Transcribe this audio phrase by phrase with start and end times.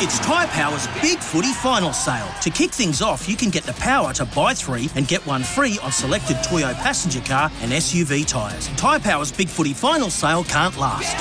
[0.00, 2.28] It's Tyre Power's Big Footy Final Sale.
[2.42, 5.42] To kick things off, you can get the power to buy three and get one
[5.42, 8.68] free on selected Toyo passenger car and SUV tyres.
[8.76, 11.16] Tyre Power's Big Footy Final Sale can't last.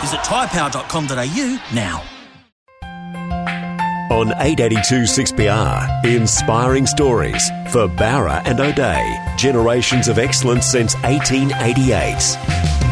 [0.00, 2.02] Visit tyrepower.com.au now.
[4.10, 12.83] On 882 6PR, inspiring stories for Bowra and O'Dea, Generations of excellence since 1888.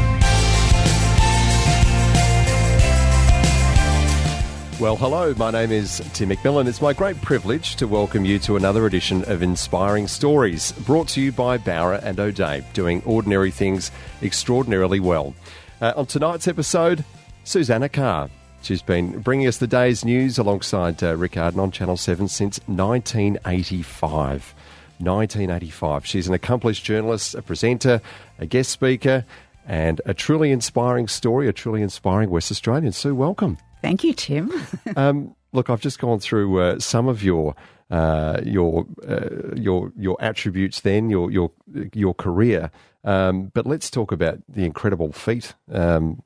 [4.82, 6.66] Well, hello, my name is Tim McMillan.
[6.66, 11.20] It's my great privilege to welcome you to another edition of Inspiring Stories, brought to
[11.20, 13.92] you by Bowra and O'Dea, doing ordinary things
[14.22, 15.36] extraordinarily well.
[15.80, 17.04] Uh, on tonight's episode,
[17.44, 18.28] Susanna Carr.
[18.62, 22.58] She's been bringing us the day's news alongside uh, Rick Ardon on Channel 7 since
[22.66, 24.52] 1985.
[24.98, 26.06] 1985.
[26.06, 28.00] She's an accomplished journalist, a presenter,
[28.40, 29.24] a guest speaker,
[29.64, 32.90] and a truly inspiring story, a truly inspiring West Australian.
[32.90, 33.58] Sue, welcome.
[33.82, 34.52] Thank you, Tim.
[34.96, 37.54] um, look, I've just gone through uh, some of your
[37.90, 41.50] uh, your uh, your your attributes, then your your
[41.92, 42.70] your career.
[43.04, 45.54] Um, but let's talk about the incredible feat.
[45.70, 46.22] Um,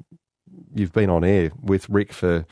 [0.74, 2.44] you've been on air with Rick for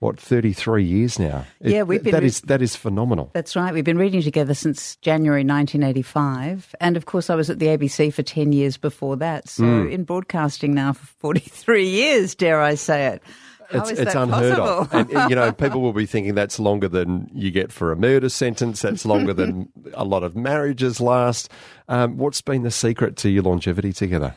[0.00, 1.46] what thirty three years now.
[1.60, 2.12] It, yeah, we've been.
[2.12, 3.30] That is that is phenomenal.
[3.32, 3.72] That's right.
[3.72, 7.60] We've been reading together since January nineteen eighty five, and of course, I was at
[7.60, 9.48] the ABC for ten years before that.
[9.48, 9.90] So mm.
[9.90, 13.22] in broadcasting now for forty three years, dare I say it
[13.70, 14.80] it's, it's unheard possible?
[14.80, 14.94] of.
[14.94, 18.28] And, you know, people will be thinking that's longer than you get for a murder
[18.28, 18.82] sentence.
[18.82, 21.50] That's longer than a lot of marriages last.
[21.88, 24.34] Um, what's been the secret to your longevity together?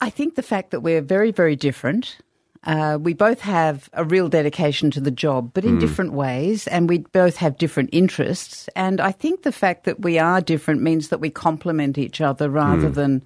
[0.00, 2.18] I think the fact that we're very, very different.
[2.64, 5.80] Uh, we both have a real dedication to the job, but in mm.
[5.80, 8.68] different ways, and we both have different interests.
[8.76, 12.48] And I think the fact that we are different means that we complement each other
[12.48, 12.94] rather mm.
[12.94, 13.24] than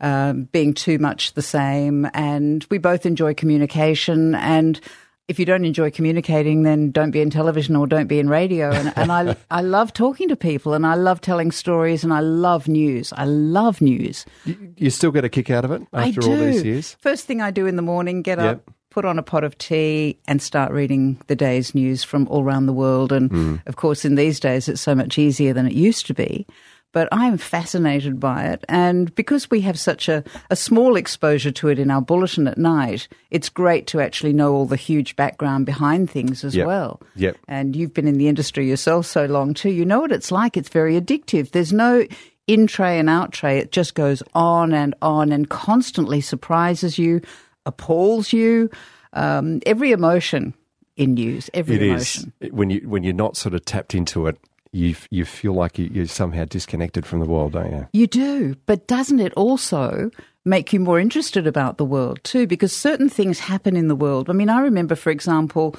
[0.00, 2.08] um, being too much the same.
[2.14, 4.34] And we both enjoy communication.
[4.34, 4.80] And
[5.26, 8.70] if you don't enjoy communicating, then don't be in television or don't be in radio.
[8.70, 12.20] And, and I, I love talking to people and I love telling stories and I
[12.20, 13.12] love news.
[13.16, 14.26] I love news.
[14.44, 16.94] You, you still get a kick out of it after all these years?
[17.00, 18.56] First thing I do in the morning, get yep.
[18.56, 22.42] up, put on a pot of tea and start reading the day's news from all
[22.42, 23.10] around the world.
[23.10, 23.66] And mm.
[23.66, 26.46] of course, in these days, it's so much easier than it used to be
[26.94, 28.64] but I'm fascinated by it.
[28.68, 32.56] And because we have such a, a small exposure to it in our bulletin at
[32.56, 36.66] night, it's great to actually know all the huge background behind things as yep.
[36.68, 37.02] well.
[37.16, 37.36] Yep.
[37.48, 39.70] And you've been in the industry yourself so long too.
[39.70, 40.56] You know what it's like.
[40.56, 41.50] It's very addictive.
[41.50, 42.06] There's no
[42.46, 43.58] in tray and out tray.
[43.58, 47.20] It just goes on and on and constantly surprises you,
[47.66, 48.70] appalls you.
[49.14, 50.54] Um, every emotion
[50.96, 52.32] in news, every it emotion.
[52.40, 52.52] Is.
[52.52, 54.38] When you when you're not sort of tapped into it
[54.74, 57.88] you you feel like you, you're somehow disconnected from the world, don't you?
[57.92, 60.10] You do, but doesn't it also
[60.44, 62.46] make you more interested about the world too?
[62.46, 64.28] Because certain things happen in the world.
[64.28, 65.76] I mean, I remember, for example,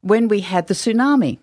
[0.00, 1.38] when we had the tsunami.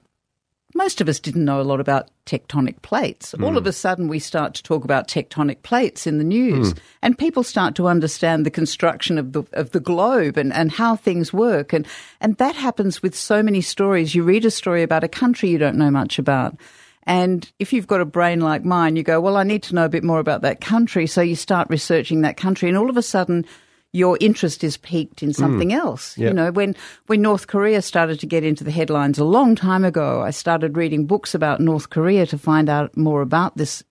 [0.78, 3.32] Most of us didn't know a lot about tectonic plates.
[3.32, 3.46] Mm.
[3.46, 6.80] All of a sudden, we start to talk about tectonic plates in the news, mm.
[7.02, 10.98] and people start to understand the construction of the of the globe and, and how
[10.98, 11.72] things work.
[11.72, 11.88] And
[12.20, 14.16] and that happens with so many stories.
[14.16, 16.58] You read a story about a country you don't know much about,
[17.06, 19.86] and if you've got a brain like mine, you go, well, I need to know
[19.86, 21.08] a bit more about that country.
[21.08, 23.46] So you start researching that country, and all of a sudden,
[23.94, 25.76] your interest is piqued in something mm.
[25.76, 26.18] else.
[26.18, 26.28] Yep.
[26.28, 26.76] You know, when
[27.08, 30.76] when North Korea started to get into the headlines a long time ago, I started
[30.76, 33.84] reading books about North Korea to find out more about this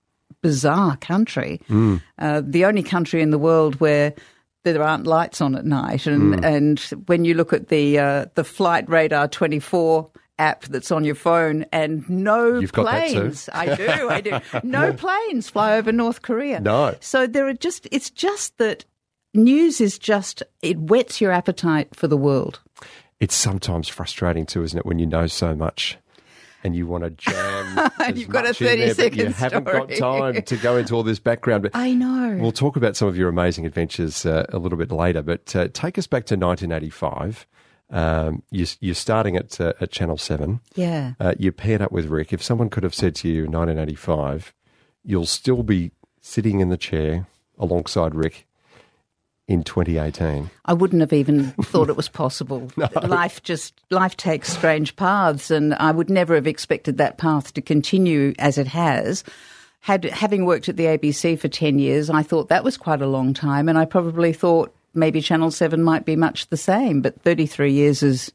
[0.42, 1.60] bizarre country.
[1.70, 2.02] Mm.
[2.18, 4.12] Uh, the only country in the world where
[4.64, 6.44] there aren't lights on at night, and mm.
[6.44, 11.04] and when you look at the uh, the flight radar twenty four app that's on
[11.04, 13.48] your phone and no You've planes.
[13.52, 14.38] I do, I do.
[14.62, 16.60] No planes fly over North Korea.
[16.60, 16.94] No.
[17.00, 18.84] So there are just it's just that
[19.32, 22.60] news is just it whets your appetite for the world.
[23.20, 25.96] It's sometimes frustrating too, isn't it, when you know so much
[26.64, 27.90] and you want to jam.
[28.00, 31.02] And you've got a thirty there, second You haven't got time to go into all
[31.02, 31.62] this background.
[31.62, 32.38] But I know.
[32.40, 35.22] We'll talk about some of your amazing adventures uh, a little bit later.
[35.22, 37.46] But uh, take us back to 1985.
[37.90, 40.60] Um, you, are starting at uh, at Channel Seven.
[40.74, 41.14] Yeah.
[41.20, 42.32] Uh, you paired up with Rick.
[42.32, 44.52] If someone could have said to you, in 1985,
[45.04, 47.26] you'll still be sitting in the chair
[47.58, 48.46] alongside Rick.
[49.46, 50.50] in 2018?
[50.64, 52.70] I wouldn't have even thought it was possible.
[53.02, 57.62] Life just life takes strange paths, and I would never have expected that path to
[57.62, 59.22] continue as it has.
[59.80, 63.06] Had having worked at the ABC for ten years, I thought that was quite a
[63.06, 67.00] long time, and I probably thought maybe Channel Seven might be much the same.
[67.00, 68.32] But thirty three years is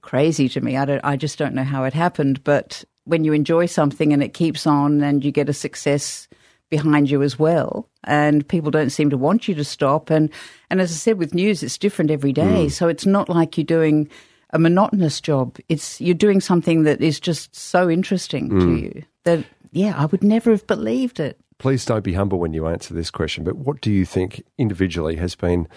[0.00, 0.76] crazy to me.
[0.76, 1.04] I don't.
[1.04, 2.42] I just don't know how it happened.
[2.44, 6.28] But when you enjoy something and it keeps on, and you get a success
[6.68, 10.10] behind you as well, and people don't seem to want you to stop.
[10.10, 10.30] And
[10.70, 12.66] and as I said, with news, it's different every day.
[12.66, 12.72] Mm.
[12.72, 14.08] So it's not like you're doing
[14.52, 15.56] a monotonous job.
[15.68, 18.82] It's you're doing something that is just so interesting to mm.
[18.82, 21.38] you that yeah, I would never have believed it.
[21.60, 25.16] Please don't be humble when you answer this question, but what do you think individually
[25.16, 25.68] has been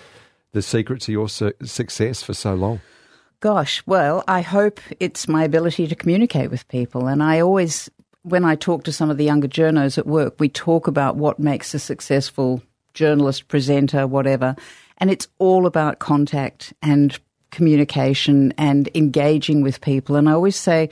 [0.53, 2.79] the secret to your su- success for so long?
[3.41, 7.07] Gosh, well, I hope it's my ability to communicate with people.
[7.07, 7.89] And I always,
[8.21, 11.37] when I talk to some of the younger journos at work, we talk about what
[11.37, 12.63] makes a successful
[12.93, 14.55] journalist, presenter, whatever.
[14.99, 17.19] And it's all about contact and
[17.51, 20.15] communication and engaging with people.
[20.15, 20.89] And I always say,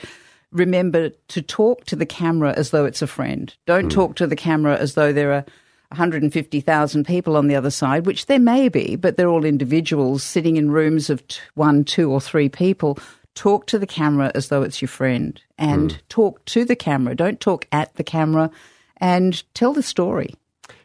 [0.52, 3.54] remember to talk to the camera as though it's a friend.
[3.66, 3.90] Don't hmm.
[3.90, 5.46] talk to the camera as though there are
[5.90, 10.56] 150,000 people on the other side, which there may be, but they're all individuals sitting
[10.58, 12.98] in rooms of t- one, two, or three people.
[13.36, 15.98] Talk to the camera as though it's your friend and hmm.
[16.10, 17.16] talk to the camera.
[17.16, 18.50] Don't talk at the camera
[18.98, 20.36] and tell the story.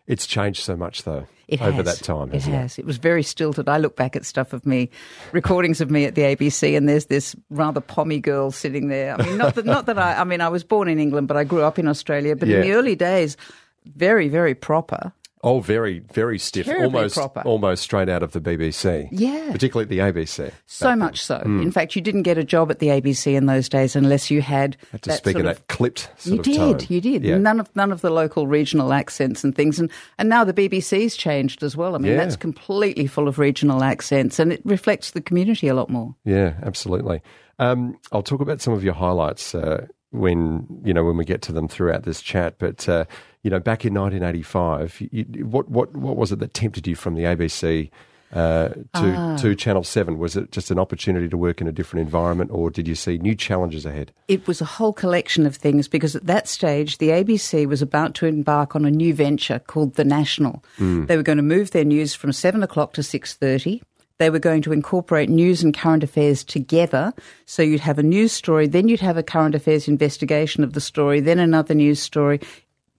[0.06, 1.84] It's changed so much, though, It over has.
[1.84, 2.32] that time.
[2.32, 2.78] It hasn't it?
[2.80, 3.68] It was very stilted.
[3.68, 4.90] I look back at stuff of me,
[5.32, 9.14] recordings of me at the ABC, and there's this rather pommy girl sitting there.
[9.14, 10.16] I mean, not that, not that I.
[10.16, 12.34] I mean, I was born in England, but I grew up in Australia.
[12.34, 13.36] But in the early days,
[13.84, 15.12] very, very proper.
[15.48, 16.66] Oh, very, very stiff.
[16.66, 17.40] Terribly almost, proper.
[17.42, 19.08] almost straight out of the BBC.
[19.12, 19.52] Yeah.
[19.52, 20.50] particularly at the ABC.
[20.66, 21.38] So much so.
[21.44, 24.42] In fact, you didn't get a job at the ABC in those days unless you
[24.42, 26.86] had, Had to that speak sort in of that clipped sort you did, tone.
[26.88, 27.22] you did.
[27.24, 27.38] Yeah.
[27.38, 29.88] None of none of the local regional accents and things, and
[30.18, 31.94] and now the BBC's changed as well.
[31.94, 32.18] I mean, Yeah.
[32.18, 36.12] that's completely full of regional accents, and it reflects the community a lot more.
[36.24, 37.22] Yeah, absolutely.
[37.60, 41.40] Um, I'll talk about some of your highlights uh, when you know when we get
[41.42, 42.56] to them throughout this chat.
[42.58, 43.04] But uh,
[43.46, 47.14] you know, back in 1985, you, what what what was it that tempted you from
[47.14, 47.90] the ABC
[48.32, 49.36] uh, to Ah.
[49.36, 50.18] to Channel Seven?
[50.18, 53.18] Was it just an opportunity to work in a different environment, or did you see
[53.18, 54.10] new challenges ahead?
[54.26, 58.14] It was a whole collection of things because at that stage the ABC was about
[58.16, 60.64] to embark on a new venture called the National.
[60.78, 63.80] They were going to move their news from seven o'clock to six thirty.
[64.18, 67.12] They were going to incorporate news and current affairs together.
[67.44, 70.80] So you'd have a news story, then you'd have a current affairs investigation of the
[70.80, 72.40] story, then another news story.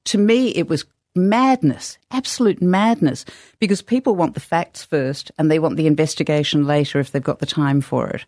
[0.07, 3.25] To me, it was madness, absolute madness,
[3.59, 7.39] because people want the facts first and they want the investigation later if they've got
[7.39, 8.25] the time for it.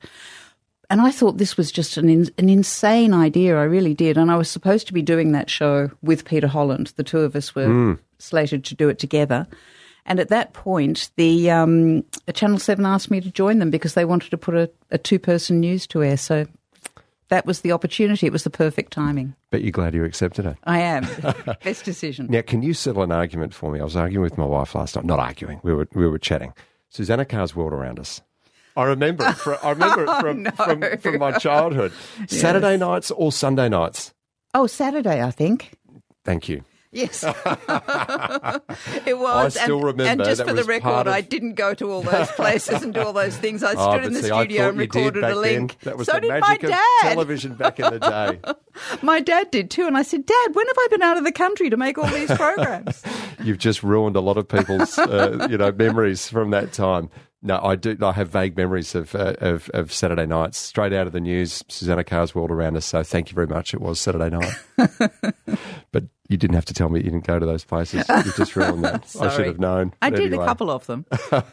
[0.90, 3.58] And I thought this was just an, in, an insane idea.
[3.58, 4.18] I really did.
[4.18, 6.94] And I was supposed to be doing that show with Peter Holland.
[6.96, 7.68] The two of us were
[8.18, 9.48] slated to do it together.
[10.08, 12.04] And at that point, the um,
[12.34, 15.20] Channel 7 asked me to join them because they wanted to put a, a two
[15.20, 16.18] person news to air.
[16.18, 16.48] So
[17.30, 18.28] that was the opportunity.
[18.28, 19.36] It was the perfect timing.
[19.50, 20.58] But you're glad you accepted it.
[20.66, 21.08] I am.
[21.64, 22.28] Best decision.
[22.30, 23.80] Now, can you settle an argument for me?
[23.80, 25.06] I was arguing with my wife last night.
[25.06, 25.60] Not arguing.
[25.64, 26.54] We were we were chatting.
[26.90, 28.22] Susanna Carr's world around us.
[28.76, 29.36] I remember it.
[29.36, 31.92] From, I remember it oh, from, from, from my childhood.
[32.28, 34.14] Saturday nights or Sunday nights.
[34.54, 35.74] Oh, Saturday, I think.
[36.24, 36.64] Thank you.
[36.92, 37.34] Yes, it
[39.18, 39.58] was.
[39.58, 42.02] I still and, remember And just for the record, of- I didn't go to all
[42.02, 43.64] those places and do all those things.
[43.64, 45.78] I stood Oh, in the see, studio and recorded a link.
[45.82, 45.92] Then.
[45.92, 48.40] That was so the did my magic of television back in the day.
[49.02, 51.34] My dad did too, and I said, "Dad, when have I been out of the
[51.34, 53.04] country to make all these programs?"
[53.44, 57.10] You've just ruined a lot of people's, uh, you know, memories from that time.
[57.42, 57.98] No, I do.
[58.02, 61.62] I have vague memories of, uh, of of Saturday nights, straight out of the news.
[61.68, 62.86] Susanna Carr's world around us.
[62.86, 63.74] So thank you very much.
[63.74, 64.54] It was Saturday night,
[65.92, 68.06] but you didn't have to tell me you didn't go to those places.
[68.26, 69.14] You just ruined that.
[69.20, 69.94] I should have known.
[70.02, 70.44] I But did anyway.
[70.44, 71.06] a couple of them.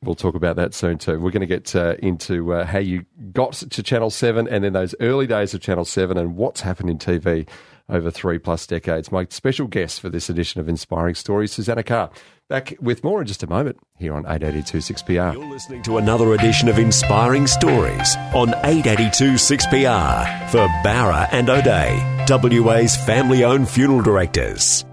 [0.00, 1.18] We'll talk about that soon too.
[1.18, 4.72] We're going to get uh, into uh, how you got to Channel 7 and then
[4.72, 7.48] those early days of Channel 7 and what's happened in TV
[7.88, 9.10] over three plus decades.
[9.10, 12.10] My special guest for this edition of Inspiring Stories, Susanna Carr.
[12.48, 15.32] Back with more in just a moment here on 882 6PR.
[15.34, 22.17] You're listening to another edition of Inspiring Stories on 882 6PR for Bowra and O'Dea,
[22.28, 24.84] WA's family owned funeral directors.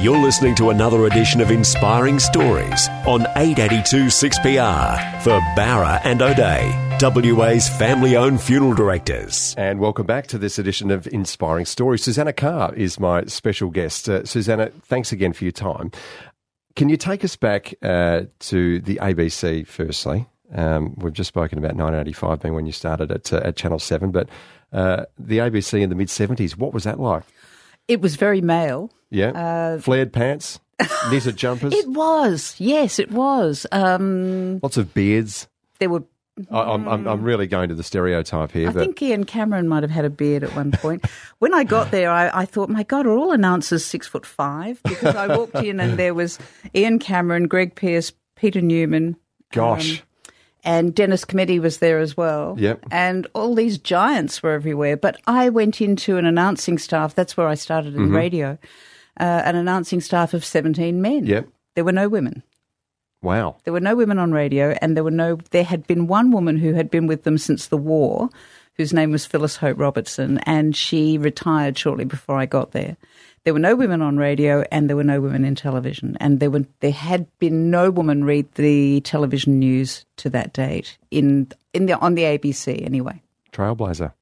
[0.00, 6.72] You're listening to another edition of Inspiring Stories on 882 6PR for Bowra and O'Dea,
[7.32, 9.54] WA's family owned funeral directors.
[9.58, 12.02] And welcome back to this edition of Inspiring Stories.
[12.02, 14.08] Susanna Carr is my special guest.
[14.08, 15.92] Uh, Susanna, thanks again for your time.
[16.76, 20.26] Can you take us back uh, to the ABC firstly?
[20.54, 24.10] Um, we've just spoken about 1985 being when you started at, uh, at Channel 7,
[24.10, 24.28] but
[24.72, 27.24] uh, the ABC in the mid 70s, what was that like?
[27.88, 28.90] It was very male.
[29.10, 29.30] Yeah.
[29.30, 30.60] Uh, Flared pants?
[31.10, 33.66] knitted jumpers, It was, yes, it was.
[33.70, 35.46] Um, lots of beards.
[35.78, 36.04] there were.
[36.50, 39.68] I, I'm, I'm, I'm really going to the stereotype here, I but think Ian Cameron
[39.68, 41.04] might have had a beard at one point.
[41.38, 44.80] when I got there, I, I thought, my God, are all announcers six foot five?
[44.84, 46.38] Because I walked in and there was
[46.74, 49.16] Ian Cameron, Greg Pierce, Peter Newman,
[49.52, 50.02] gosh,
[50.64, 52.56] and Dennis Cometti was there as well.
[52.58, 52.86] Yep.
[52.90, 54.96] And all these giants were everywhere.
[54.96, 57.14] But I went into an announcing staff.
[57.14, 58.04] That's where I started Mm-hmm.
[58.04, 58.58] in radio.
[59.18, 61.26] Uh, an announcing staff of seventeen men.
[61.26, 61.48] Yep.
[61.74, 62.42] There were no women.
[63.22, 65.36] wow, There were no women on radio, and there were no.
[65.50, 68.30] There had been one woman who had been with them since the war,
[68.80, 72.96] whose name was Phyllis Hope Robertson, and she retired shortly before I got there.
[73.44, 76.50] There were no women on radio, and there were no women in television, and there
[76.50, 81.84] were there had been no woman read the television news to that date in in
[81.84, 83.20] the on the ABC anyway.
[83.52, 84.12] trailblazer.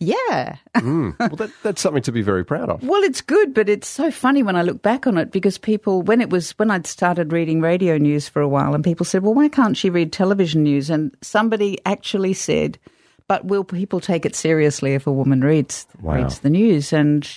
[0.00, 0.56] Yeah.
[0.74, 1.16] Mm.
[1.18, 2.82] well, that, that's something to be very proud of.
[2.82, 6.02] Well, it's good, but it's so funny when I look back on it because people,
[6.02, 9.22] when it was, when I'd started reading radio news for a while and people said,
[9.22, 10.90] well, why can't she read television news?
[10.90, 12.78] And somebody actually said,
[13.28, 16.14] but will people take it seriously if a woman reads, Wow.
[16.16, 16.92] reads the news?
[16.92, 17.28] And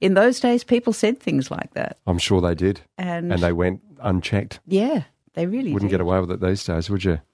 [0.00, 1.98] in those days, people said things like that.
[2.06, 4.60] I'm sure they did, And, and they went unchecked.
[4.66, 5.94] yeah, they really Wouldn't did.
[5.98, 7.20] get away with it these days, would you?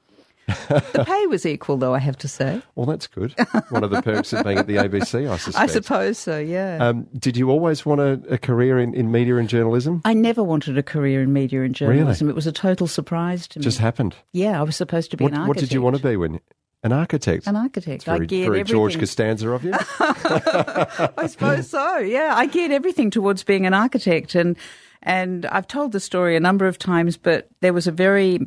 [0.49, 2.63] The pay was equal, though, I have to say.
[2.75, 3.35] Well, that's good.
[3.69, 5.63] One of the perks of being at the ABC, I suspect.
[5.63, 6.79] I suppose so, yeah.
[6.81, 10.01] Um, did you always want a, a career in, in media and journalism?
[10.07, 12.29] I never wanted a career in media and journalism.
[12.29, 12.33] Really?
[12.33, 13.63] It was a total surprise to me.
[13.63, 14.15] Just happened.
[14.33, 16.41] yeah, I was supposed to be What, an what did you want to be when
[16.83, 17.47] an architect?
[17.47, 17.97] An architect.
[17.97, 19.73] It's very, I geared very George Costanza of you.
[20.01, 21.99] I suppose so.
[21.99, 24.57] Yeah, I geared everything towards being an architect, and
[25.03, 27.17] and I've told the story a number of times.
[27.17, 28.47] But there was a very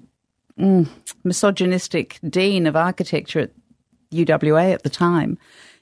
[0.57, 0.87] mm,
[1.23, 3.51] misogynistic dean of architecture at
[4.11, 5.37] UWA at the time,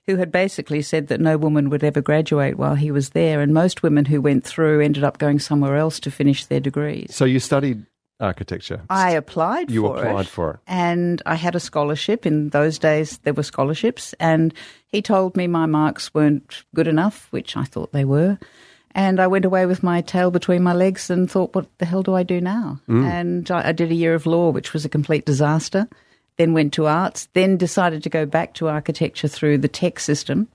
[0.08, 3.54] who had basically said that no woman would ever graduate while he was there, and
[3.54, 7.16] most women who went through ended up going somewhere else to finish their degrees.
[7.16, 7.86] so you studied
[8.20, 8.82] architecture.
[8.90, 10.60] I applied You applied it, for it.
[10.68, 12.26] and I had a scholarship.
[12.26, 14.54] In those days, there were scholarships, and
[14.88, 18.38] he told me my marks weren't good enough, which I thought they were.
[18.96, 22.02] And I went away with my tail between my legs and thought, what the hell
[22.02, 22.80] do I do now?
[22.90, 23.06] Mm.
[23.06, 25.88] And I, I did a year of law, which was a complete disaster.
[26.38, 30.48] Then went to arts, then decided to go back to architecture through the tech system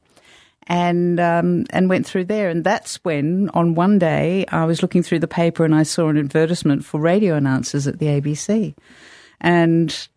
[0.67, 2.49] and um, and went through there.
[2.49, 6.09] And that's when, on one day, I was looking through the paper and I saw
[6.09, 8.75] an advertisement for radio announcers at the ABC.
[9.41, 10.09] And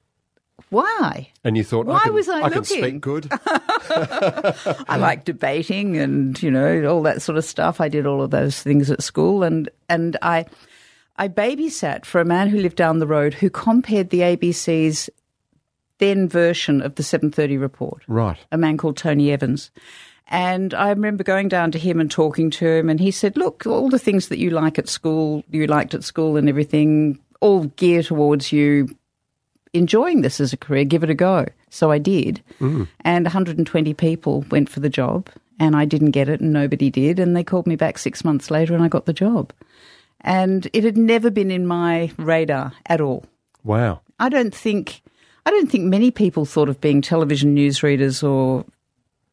[0.69, 1.31] why?
[1.43, 2.63] And you thought, Why I can, was I can looking?
[2.63, 3.27] speak good.
[4.89, 7.79] I like debating and you know all that sort of stuff.
[7.81, 10.45] I did all of those things at school, and and I
[11.17, 15.09] I babysat for a man who lived down the road who compered the ABC's
[15.99, 18.03] then version of the 7:30 report.
[18.07, 18.37] right.
[18.51, 19.71] a man called Tony Evans.
[20.29, 23.65] And I remember going down to him and talking to him, and he said, Look,
[23.65, 27.65] all the things that you like at school, you liked at school and everything, all
[27.77, 28.89] gear towards you
[29.73, 31.45] enjoying this as a career, give it a go.
[31.69, 32.41] So I did.
[32.59, 32.87] Mm.
[33.01, 35.29] And 120 people went for the job,
[35.59, 37.19] and I didn't get it, and nobody did.
[37.19, 39.53] And they called me back six months later, and I got the job.
[40.21, 43.25] And it had never been in my radar at all.
[43.63, 44.01] Wow.
[44.19, 45.01] I don't think
[45.45, 48.65] I don't think many people thought of being television newsreaders or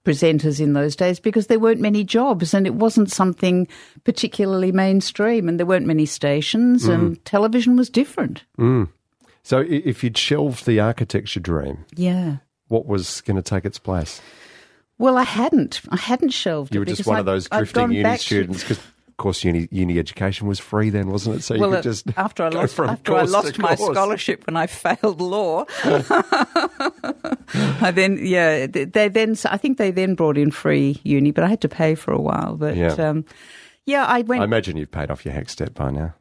[0.05, 3.67] presenters in those days because there weren't many jobs and it wasn't something
[4.05, 6.95] particularly mainstream and there weren't many stations mm.
[6.95, 8.45] and television was different.
[8.59, 8.89] Mm.
[9.43, 12.37] So if you'd shelved the architecture dream, Yeah.
[12.69, 14.21] what was going to take its place?
[14.97, 15.81] Well, I hadn't.
[15.91, 16.75] I hadn't shelved it.
[16.75, 18.81] You were just one I- of those drifting uni students because,
[19.15, 21.43] of course, uni, uni education was free then, wasn't it?
[21.45, 23.97] So you could uh, just after I lost after I lost my course.
[23.97, 25.67] scholarship when I failed law,
[27.81, 31.49] I then yeah they, then I think they then brought in free uni, but I
[31.49, 32.57] had to pay for a while.
[32.57, 32.93] But Yeah.
[32.95, 33.25] um,
[33.87, 34.41] yeah, I went.
[34.41, 36.15] I imagine you've paid off your HECS debt by now.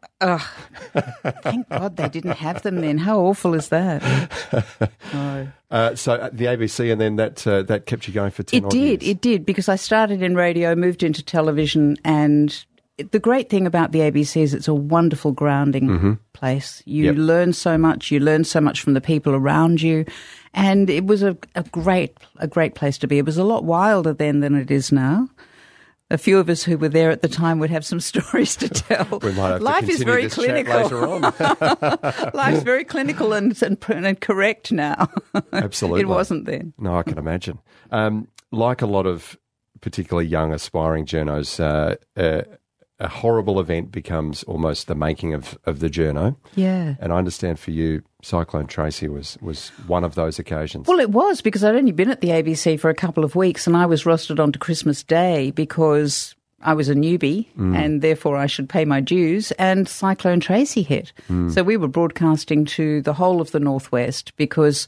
[1.44, 2.98] Thank God they didn't have them then.
[2.98, 4.04] How awful is that?
[5.14, 5.48] No.
[5.70, 8.66] Uh, so the ABC, and then that uh, that kept you going for ten.
[8.66, 9.04] It did.
[9.04, 9.12] years.
[9.12, 12.66] It did because I started in radio, moved into television, and
[12.98, 16.82] the great thing about the ABC is it's a wonderful grounding place.
[16.86, 17.20] You Mm-hmm.
[17.20, 17.28] Yep.
[17.28, 18.12] learn so much.
[18.12, 20.06] You learn so much from the people around you,
[20.54, 23.18] and it was a, a great a great place to be.
[23.18, 25.28] It was a lot wilder then than it is now.
[26.12, 28.70] A few of us who were there at the time would have some stories to
[28.70, 29.18] tell.
[29.20, 30.84] We might have to Life is very clinical.
[30.84, 31.22] later on.
[32.36, 35.08] Life's very clinical and, and, and correct now.
[35.54, 36.02] Absolutely.
[36.02, 36.74] it wasn't then.
[36.78, 37.58] No, I can imagine.
[37.92, 39.38] Um, like a lot of
[39.82, 42.44] particularly young aspiring journos, uh, uh,
[43.04, 46.38] a horrible event becomes almost the making of, of the journo.
[46.56, 46.96] Yeah.
[47.00, 50.88] And I understand for you, Cyclone Tracy was, was one of those occasions.
[50.88, 53.68] Well, it was because I'd only been at the ABC for a couple of weeks
[53.68, 57.76] and I was rostered onto Christmas Day because I was a newbie mm.
[57.76, 59.52] and therefore I should pay my dues.
[59.54, 61.12] And Cyclone Tracy hit.
[61.30, 61.54] Mm.
[61.54, 64.88] So we were broadcasting to the whole of the Northwest because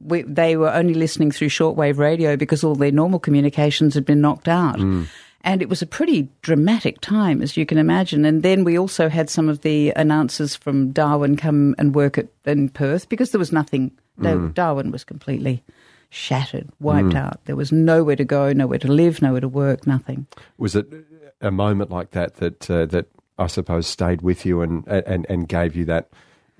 [0.00, 4.20] we, they were only listening through shortwave radio because all their normal communications had been
[4.20, 4.76] knocked out.
[4.76, 5.06] Mm.
[5.48, 8.26] And it was a pretty dramatic time, as you can imagine.
[8.26, 12.28] And then we also had some of the announcers from Darwin come and work at,
[12.44, 13.90] in Perth because there was nothing.
[14.18, 15.62] they- Darwin was completely
[16.10, 17.42] shattered, wiped out.
[17.46, 20.26] There was nowhere to go, nowhere to live, nowhere to work, nothing.
[20.58, 20.86] Was it
[21.40, 23.06] a moment like that that uh, that
[23.38, 26.10] I suppose stayed with you and, and and gave you that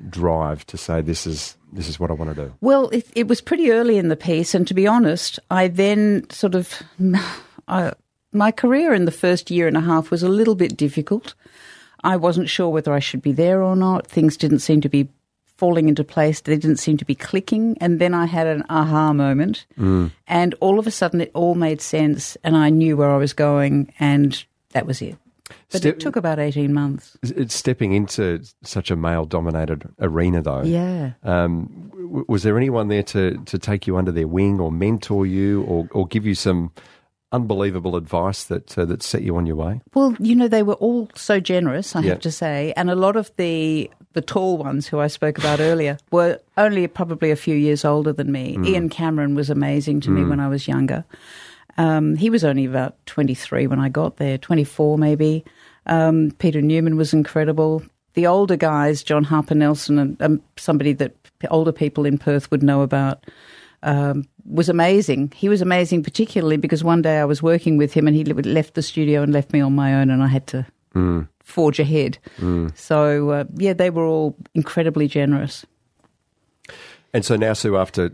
[0.09, 2.55] drive to say this is this is what I want to do?
[2.63, 6.25] Well, it, it was pretty early in the piece, and to be honest, I then
[6.31, 6.83] sort of.
[7.69, 7.93] I,
[8.39, 11.35] my career in the first year and a half was a little bit difficult.
[12.05, 14.07] I wasn't sure whether I should be there or not.
[14.07, 15.09] Things didn't seem to be
[15.57, 16.41] falling into place.
[16.41, 17.77] They didn't seem to be clicking.
[17.81, 19.67] And then I had an aha moment.
[19.77, 22.37] And all of a sudden, it all made sense.
[22.45, 23.93] And I knew where I was going.
[23.99, 25.17] And that was it.
[25.73, 27.17] But Step- it took about 18 months.
[27.23, 30.63] It's stepping into such a male dominated arena, though.
[30.63, 31.13] Yeah.
[31.25, 35.27] Um, w- was there anyone there to, to take you under their wing or mentor
[35.27, 36.71] you or, or give you some
[37.33, 39.81] unbelievable advice that uh, that set you on your way?
[39.95, 42.11] Well, you know, they were all so generous, I Yeah.
[42.11, 45.61] have to say, and a lot of the the tall ones who I spoke about
[45.61, 48.59] earlier were only probably a few years older than me.
[48.65, 51.05] Ian Cameron was amazing to me when I was younger.
[51.77, 55.45] Um, he was only about 23 when I got there, 24 maybe.
[55.87, 57.83] Um, Peter Newman was incredible.
[58.15, 61.15] The older guys, John Harper Nelson, and um, somebody that
[61.51, 63.25] older people in Perth would know about,
[63.83, 65.33] um, was amazing.
[65.37, 68.75] He was amazing, particularly because one day I was working with him and he left
[68.75, 70.67] the studio and left me on my own, and I had to
[71.41, 72.19] forge ahead.
[72.75, 75.65] So, uh, yeah, they were all incredibly generous.
[77.15, 78.11] And so now, Sue, after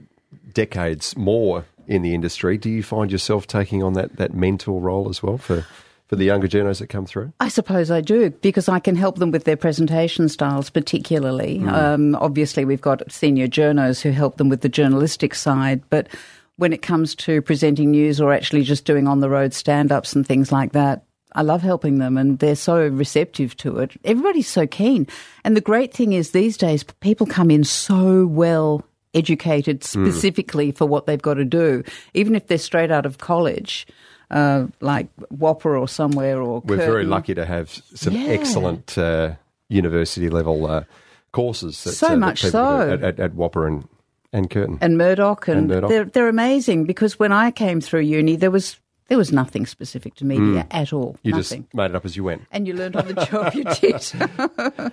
[0.53, 5.09] decades more in the industry, do you find yourself taking on that, that mentor role
[5.09, 5.67] as well for,
[6.15, 7.33] for the younger journos that come through?
[7.41, 11.59] I suppose I do because I can help them with their presentation styles, particularly.
[11.65, 16.09] Um, obviously, we've got senior journos who help them with the journalistic side, but
[16.57, 20.15] when it comes to presenting news or actually just doing on the road stand ups
[20.15, 23.91] and things like that, I love helping them and they're so receptive to it.
[24.05, 25.09] Everybody's so keen.
[25.43, 28.85] And the great thing is these days, people come in so well
[29.15, 31.83] educated specifically for what they've got to do,
[32.15, 33.85] even if they're straight out of college.
[34.31, 38.29] Uh, like WAAPA or somewhere, or We're very lucky to have some Yeah.
[38.29, 39.35] excellent uh,
[39.69, 40.85] university level uh,
[41.33, 41.85] courses.
[41.85, 42.81] That, So uh, much so.
[42.91, 43.89] at, at, at WAAPA and,
[44.33, 44.79] and Curtin.
[44.81, 45.91] and Murdoch, and, And Murdoch.
[45.91, 50.15] they're they're amazing because when I came through uni, there was there was nothing specific
[50.17, 51.17] to media at all.
[51.23, 51.63] You nothing.
[51.63, 52.43] just made it up as you went.
[52.51, 53.53] and you learned on the job.
[53.55, 54.93] You did.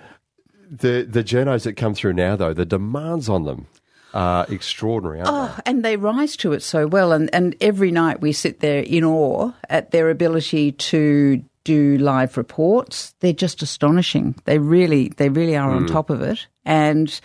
[0.70, 3.66] The the journos that come through now, though, the demands on them
[4.14, 7.12] are extraordinary, aren't Oh, and they rise to it so well.
[7.12, 12.36] And, and every night we sit there in awe at their ability to do live
[12.36, 13.14] reports.
[13.20, 14.34] They're just astonishing.
[14.44, 15.92] They really, they really are on hmm.
[15.92, 16.46] top of it.
[16.64, 17.20] And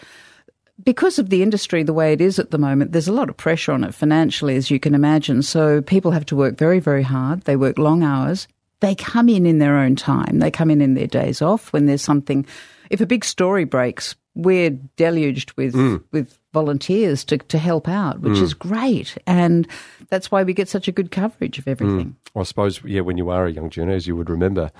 [0.84, 3.38] because of the industry the way it is at the moment, there's a lot of
[3.38, 5.42] pressure on it financially, as you can imagine.
[5.42, 7.42] So people have to work very, very hard.
[7.42, 8.48] They work long hours.
[8.80, 10.40] They come in in their own time.
[10.40, 12.46] They come in in their days off when there's something.
[12.92, 15.98] If a big story breaks, we're deluged with hmm.
[16.12, 18.60] with volunteers to to help out, which is mm.
[18.60, 19.68] great, and
[20.10, 21.72] that's why we get such a good coverage of mm.
[21.72, 22.16] everything.
[22.36, 24.72] I suppose, yeah, when you are a young journo, as you would remember,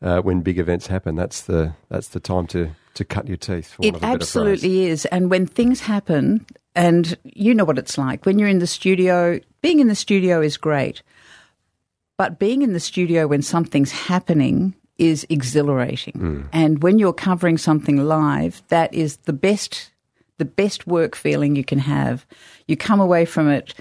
[0.00, 3.72] uh, when big events happen, that's the that's the time to, to cut your teeth.
[3.72, 4.22] For It of a better phrase.
[4.22, 5.04] absolutely is.
[5.06, 9.40] And when things happen, and you know what it's like when you're in the studio,
[9.60, 11.02] being in the studio is great.
[12.16, 16.14] But being in the studio when something's happening is exhilarating.
[16.14, 16.48] Mm.
[16.52, 19.92] And when you're covering something live, that is the best
[20.38, 22.26] the best work feeling you can have.
[22.66, 23.74] You come away from it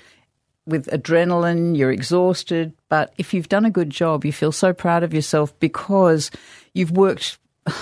[0.65, 5.01] with adrenaline, you're exhausted, but if you've done a good job, you feel so proud
[5.01, 6.29] of yourself because
[6.73, 7.37] you've worked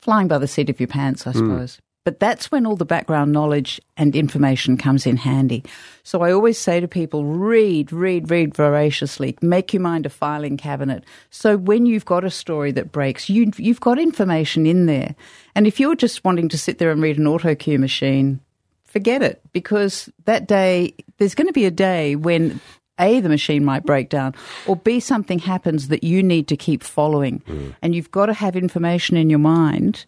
[0.00, 1.38] flying by the seat of your pants, I hmm.
[1.38, 1.80] suppose.
[2.04, 5.64] But that's when all the background knowledge and information comes in handy.
[6.02, 9.38] So I always say to people, read, read, read voraciously.
[9.40, 11.04] Make your mind a filing cabinet.
[11.30, 15.14] So when you've got a story that breaks, you, you've got information in there.
[15.54, 18.38] And if you're just wanting to sit there and read an auto cue machine,
[18.84, 22.60] forget it because that day, there's going to be a day when
[23.00, 24.34] A, the machine might break down,
[24.66, 27.40] or B, something happens that you need to keep following.
[27.48, 27.74] Mm.
[27.80, 30.04] And you've got to have information in your mind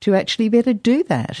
[0.00, 1.40] to actually be able to do that.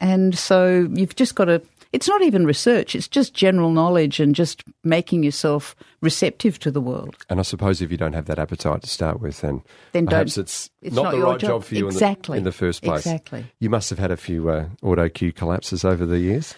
[0.00, 4.34] And so you've just got to, it's not even research, it's just general knowledge and
[4.34, 7.16] just making yourself receptive to the world.
[7.30, 10.34] And I suppose if you don't have that appetite to start with, then, Then perhaps
[10.34, 11.48] don't- it's, it's not, not the right job.
[11.50, 11.64] job.
[11.64, 12.36] for you Exactly.
[12.38, 13.00] in, the, in the first place.
[13.06, 13.46] Exactly.
[13.60, 16.54] You must have had a few uh, auto cue collapses over the years.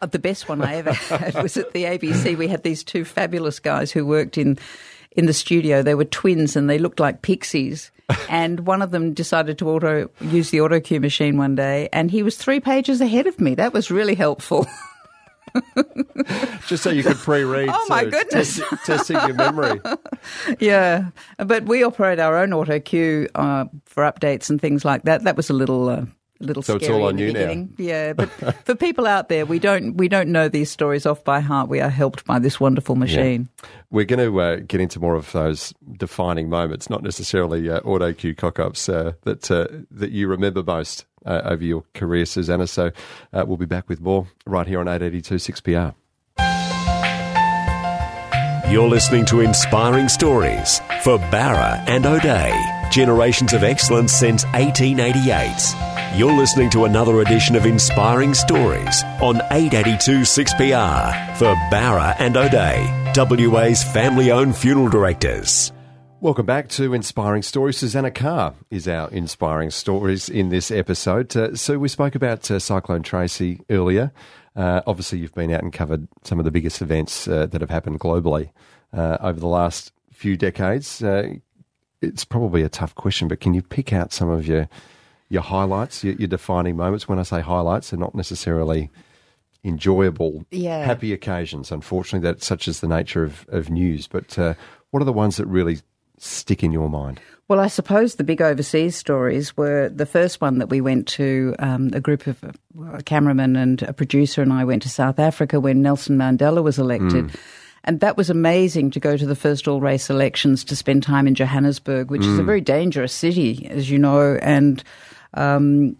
[0.00, 2.36] Uh, The best one I ever had was at the ABC.
[2.36, 4.58] We had these two fabulous guys who worked in
[5.16, 5.82] in the studio.
[5.82, 7.90] They were twins and they looked like pixies.
[8.28, 12.10] and one of them decided to auto use the auto cue machine one day, and
[12.10, 13.54] he was three pages ahead of me.
[13.54, 14.66] That was really helpful.
[16.66, 17.70] Just so you could pre-read.
[17.72, 18.58] Oh my so goodness!
[18.58, 19.80] test- testing your memory.
[20.60, 21.06] yeah,
[21.38, 25.24] but we operate our own auto cue uh, for updates and things like that.
[25.24, 25.88] That was a little.
[25.88, 26.04] Uh,
[26.40, 27.40] a little So it's scary all in on the you now.
[27.40, 27.74] beginning.
[27.76, 28.28] Yeah, but
[28.64, 31.68] for people out there, we don't we don't know these stories off by heart.
[31.68, 33.48] We are helped by this wonderful machine.
[33.90, 38.12] We're going to uh, get into more of those defining moments, not necessarily uh, auto
[38.12, 42.66] cue cock-ups uh, that uh, that you remember most uh, over your career, Susanna.
[42.66, 42.90] So
[43.32, 45.94] uh, we'll be back with more right here on 882 6PR.
[48.70, 52.54] You're listening to Inspiring Stories for Bowra and O'Dea.
[52.92, 55.89] Generations of excellence since 1888.
[56.16, 63.46] You're listening to another edition of Inspiring Stories on 882 6PR for Bowra and O'Dea,
[63.46, 65.70] WA's family owned funeral directors.
[66.20, 67.78] Welcome back to Inspiring Stories.
[67.78, 71.34] Susanna Carr is our Inspiring Stories in this episode.
[71.36, 74.10] Uh, so we spoke about uh, Cyclone Tracy earlier.
[74.56, 77.70] Uh, obviously, you've been out and covered some of the biggest events uh, that have
[77.70, 78.50] happened globally
[78.92, 81.04] uh, over the last few decades.
[81.04, 81.34] Uh,
[82.02, 84.68] it's probably a tough question, but can you pick out some of your
[85.30, 87.08] your highlights, your, your defining moments?
[87.08, 88.90] When I say highlights, they're not necessarily
[89.64, 90.84] enjoyable, Yeah.
[90.84, 91.70] happy occasions.
[91.70, 94.06] Unfortunately, that's such as the nature of, of news.
[94.06, 94.54] But uh,
[94.90, 95.78] what are the ones that really
[96.18, 97.20] stick in your mind?
[97.48, 101.54] Well, I suppose the big overseas stories were the first one that we went to.
[101.58, 102.42] Um, a group of
[102.94, 106.78] a cameraman and a producer and I went to South Africa when Nelson Mandela was
[106.78, 107.32] elected.
[107.82, 111.26] And that was amazing to go to the first all race elections to spend time
[111.26, 114.38] in Johannesburg, which is a very dangerous city, as you know.
[114.42, 114.84] And
[115.34, 115.96] um,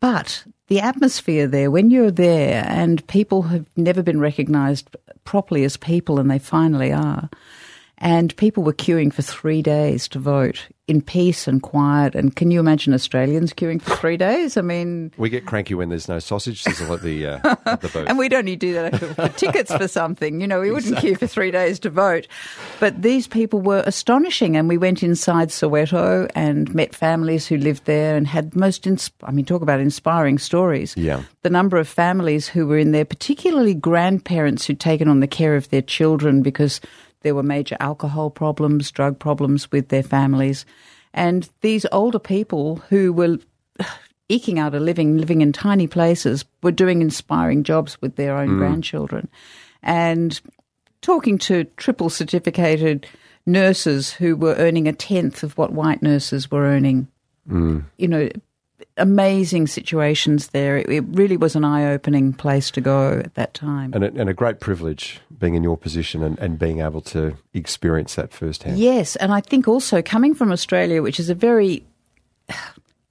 [0.00, 5.76] but the atmosphere there, when you're there and people have never been recognised properly as
[5.76, 7.28] people, and they finally are,
[7.98, 12.14] and people were queuing for three days to vote in peace and quiet.
[12.14, 14.56] And can you imagine Australians queuing for three days?
[14.56, 17.88] I mean, We get cranky when there's no sausage sizzle at the uh, at the
[17.88, 18.08] booth.
[18.08, 20.40] and we'd only do that for, tickets for something.
[20.40, 22.26] You know, we wouldn't queue for three days to vote.
[22.80, 27.84] But these people were astonishing, and we went inside Soweto and met families who lived
[27.84, 28.86] there and had most.
[28.86, 30.94] Ins- I mean, talk about inspiring stories.
[30.96, 31.22] Yeah.
[31.42, 35.54] the number of families who were in there, particularly grandparents who'd taken on the care
[35.56, 36.80] of their children because
[37.22, 40.64] there were major alcohol problems, drug problems with their families.
[41.14, 43.38] And these older people who were
[44.28, 48.50] eking out a living, living in tiny places, were doing inspiring jobs with their own
[48.50, 48.58] mm.
[48.58, 49.28] grandchildren.
[49.82, 50.40] And
[51.00, 53.06] talking to triple certificated
[53.46, 57.08] nurses who were earning a tenth of what white nurses were earning.
[57.48, 57.84] Mm.
[57.96, 58.28] You know,
[58.98, 60.76] amazing situations there.
[60.76, 63.92] It, it really was an eye opening place to go at that time.
[63.94, 67.36] and, a, and a great privilege being in your position and, and being able to
[67.54, 68.78] experience that firsthand.
[68.78, 71.84] Yes, and I think also coming from Australia, which is a very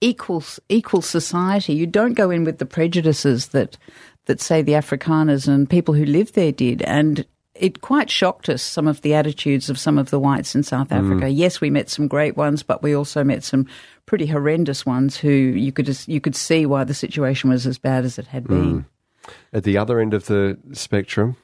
[0.01, 3.77] equal equal society, you don't go in with the prejudices that
[4.25, 7.25] that say the Afrikaners and people who live there did, and
[7.59, 10.91] it quite shocked us some of the attitudes of some of the whites in South
[10.91, 11.29] Africa.
[11.29, 13.67] Yes, we met some great ones, but we also met some
[14.05, 17.77] pretty horrendous ones who you could just, you could see why the situation was as
[17.77, 18.85] bad as it had been.
[19.51, 21.35] At the other end of the spectrum,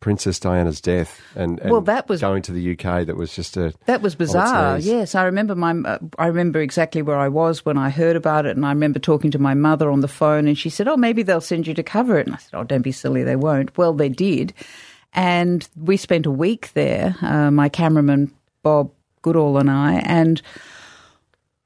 [0.00, 3.06] Princess Diana's death and, and Well, that was- going to the UK.
[3.06, 4.78] That was just a That was bizarre.
[4.78, 5.72] Yes, I remember my.
[5.72, 8.98] Uh, I remember exactly where I was when I heard about it, and I remember
[8.98, 11.72] talking to my mother on the phone, and she said, "Oh, maybe they'll send you
[11.74, 14.52] to cover it." And I said, "Oh, don't be silly, they won't." Well, they did,
[15.16, 17.16] and we spent a week there.
[17.22, 20.40] Uh, my cameraman Bob Goodall and I, and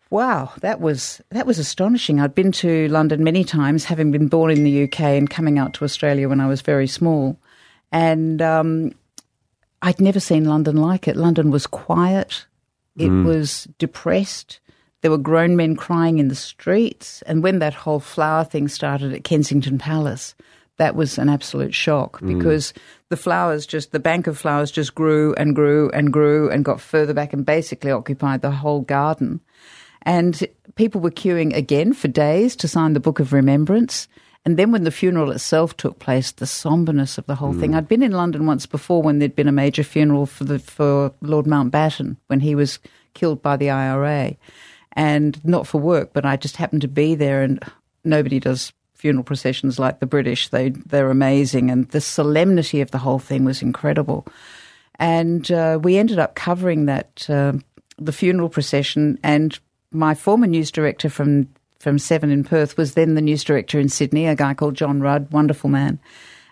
[0.09, 2.21] wow, that was that was astonishing.
[2.21, 5.75] I'd been to London many times, having been born in the UK and coming out
[5.75, 7.39] to Australia when I was very small,
[7.93, 8.41] and.
[8.41, 8.95] Um,
[9.83, 11.17] I'd never seen London like it.
[11.17, 12.45] London was quiet.
[12.97, 14.61] It was depressed.
[15.01, 17.23] There were grown men crying in the streets.
[17.23, 20.35] And when that whole flower thing started at Kensington Palace,
[20.81, 22.39] that was an absolute shock mm.
[22.39, 22.73] because
[23.11, 26.81] the flowers just, the bank of flowers just grew and grew and grew and got
[26.81, 29.41] further back and basically occupied the whole garden.
[30.03, 34.09] And people were queuing again for days to sign the Book of Remembrance.
[34.47, 37.73] And then when the funeral itself took place, the somberness of the whole thing.
[37.73, 37.77] Mm.
[37.77, 41.13] I'd been in London once before when there'd been a major funeral for the for
[41.21, 42.79] Lord Mountbatten when he was
[43.13, 44.35] killed by the IRA,
[44.93, 47.63] and not for work, but I just happened to be there, and
[48.03, 50.49] nobody does funeral processions like the British.
[50.49, 54.27] They they're amazing, and the solemnity of the whole thing was incredible.
[54.99, 57.55] And uh, we ended up covering that uh,
[57.99, 59.59] the funeral procession, and
[59.91, 63.89] my former news director from from Seven in Perth was then the news director in
[63.89, 65.99] Sydney, a guy called John Rudd, wonderful man,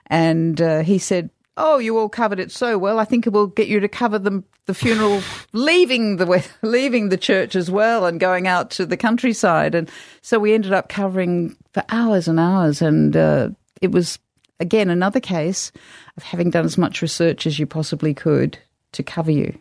[0.06, 1.30] and uh, he said.
[1.58, 2.98] Oh, you all covered it so well.
[2.98, 5.20] I think it will get you to cover the the funeral,
[5.52, 9.74] leaving the leaving the church as well, and going out to the countryside.
[9.74, 9.90] And
[10.22, 13.50] so we ended up covering for hours and hours, and uh,
[13.82, 14.18] it was
[14.60, 15.72] again another case
[16.16, 18.58] of having done as much research as you possibly could
[18.92, 19.56] to cover you.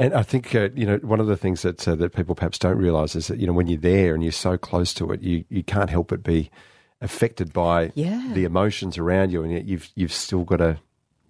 [0.00, 2.58] And I think uh, you know one of the things that uh, that people perhaps
[2.58, 5.22] don't realise is that you know when you're there and you're so close to it,
[5.22, 6.50] you you can't help but be
[7.00, 8.30] affected by Yeah.
[8.34, 10.78] the emotions around you, and yet you've you've still got to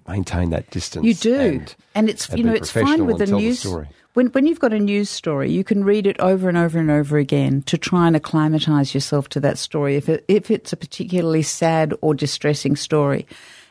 [0.09, 1.05] maintain that distance.
[1.05, 3.61] You do, and, and, it's and you know it's fine with a the news.
[3.61, 3.89] story.
[4.15, 6.91] When when you've got a news story, you can read it over and over and
[6.91, 9.97] over again to try and acclimatise yourself to that story.
[9.97, 13.27] If it, if it's a particularly sad or distressing story,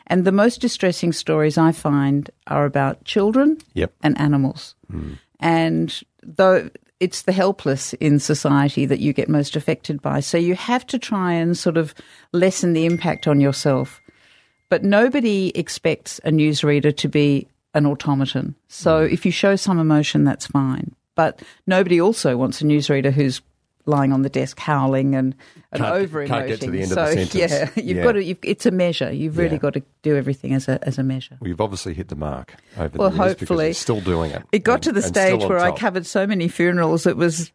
[0.06, 3.92] and the most distressing stories I find are about children Yep.
[4.02, 5.14] and animals, hmm.
[5.40, 6.70] and though.
[7.00, 10.18] It's the helpless in society that you get most affected by.
[10.18, 11.94] So you have to try and sort of
[12.32, 14.00] lessen the impact on yourself.
[14.70, 18.54] But nobody expects a newsreader to be an automaton.
[18.68, 19.12] So Mm.
[19.12, 20.94] if you show some emotion, that's fine.
[21.14, 23.40] But nobody also wants a newsreader who's
[23.86, 25.34] lying on the desk howling and,
[25.72, 27.34] and over can't get to the end of so, the sentence.
[27.34, 28.02] Yeah, you've Yeah.
[28.02, 28.22] got to.
[28.24, 29.10] You've, it's a measure.
[29.10, 29.58] You've really Yeah.
[29.58, 31.38] got to do everything as a as a measure.
[31.40, 33.64] Well, you've obviously hit the mark over Well, the years because hopefully.
[33.66, 34.42] you're still doing it.
[34.52, 37.06] It got and- to the stage where I covered so many funerals.
[37.06, 37.50] It was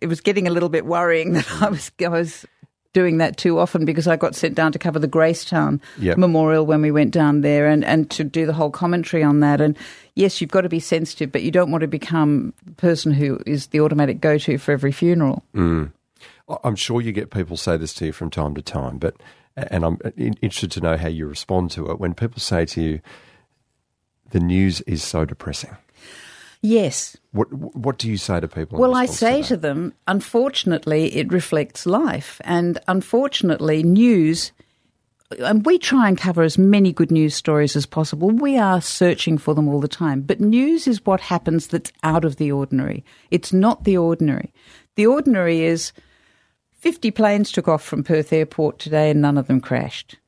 [0.00, 2.44] it was getting a little bit worrying that I was I was
[2.92, 6.18] doing that too often because I got sent down to cover the Gracetown Yep.
[6.18, 9.60] Memorial when we went down there and, and to do the whole commentary on that.
[9.60, 9.76] And
[10.14, 13.40] yes, you've got to be sensitive, but you don't want to become the person who
[13.46, 15.44] is the automatic go to for every funeral.
[15.54, 15.92] Mm.
[16.64, 19.14] I'm sure you get people say this to you from time to time, but
[19.56, 22.82] and I'm uh, interested to know how you respond to it when people say to
[22.82, 23.00] you,
[24.30, 25.76] "The news is so depressing."
[26.62, 27.16] Yes.
[27.32, 28.78] What what do you say to people?
[28.78, 32.40] Well, I say to, to them, unfortunately, it reflects life.
[32.44, 34.52] And unfortunately, news,
[35.38, 38.30] and we try and cover as many good news stories as possible.
[38.30, 40.20] We are searching for them all the time.
[40.20, 43.04] But news is what happens that's out of the ordinary.
[43.30, 44.52] It's not the ordinary.
[44.96, 45.92] The ordinary is
[46.80, 50.18] 50 planes took off from Perth Airport today and none of them crashed.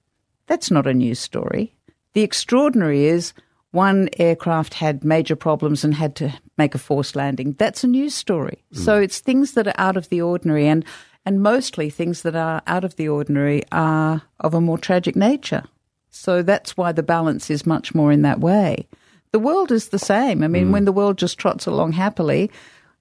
[0.46, 1.74] That's not a news story.
[2.14, 3.32] The extraordinary is
[3.72, 7.54] one aircraft had major problems and had to make a forced landing.
[7.58, 8.62] That's a news story.
[8.72, 8.78] Hmm.
[8.78, 10.84] So it's things that are out of the ordinary and
[11.24, 15.64] and mostly things that are out of the ordinary are of a more tragic nature.
[16.10, 18.88] So that's why the balance is much more in that way.
[19.30, 20.42] The world is the same.
[20.42, 20.72] I mean, hmm.
[20.72, 22.50] when the world just trots along happily,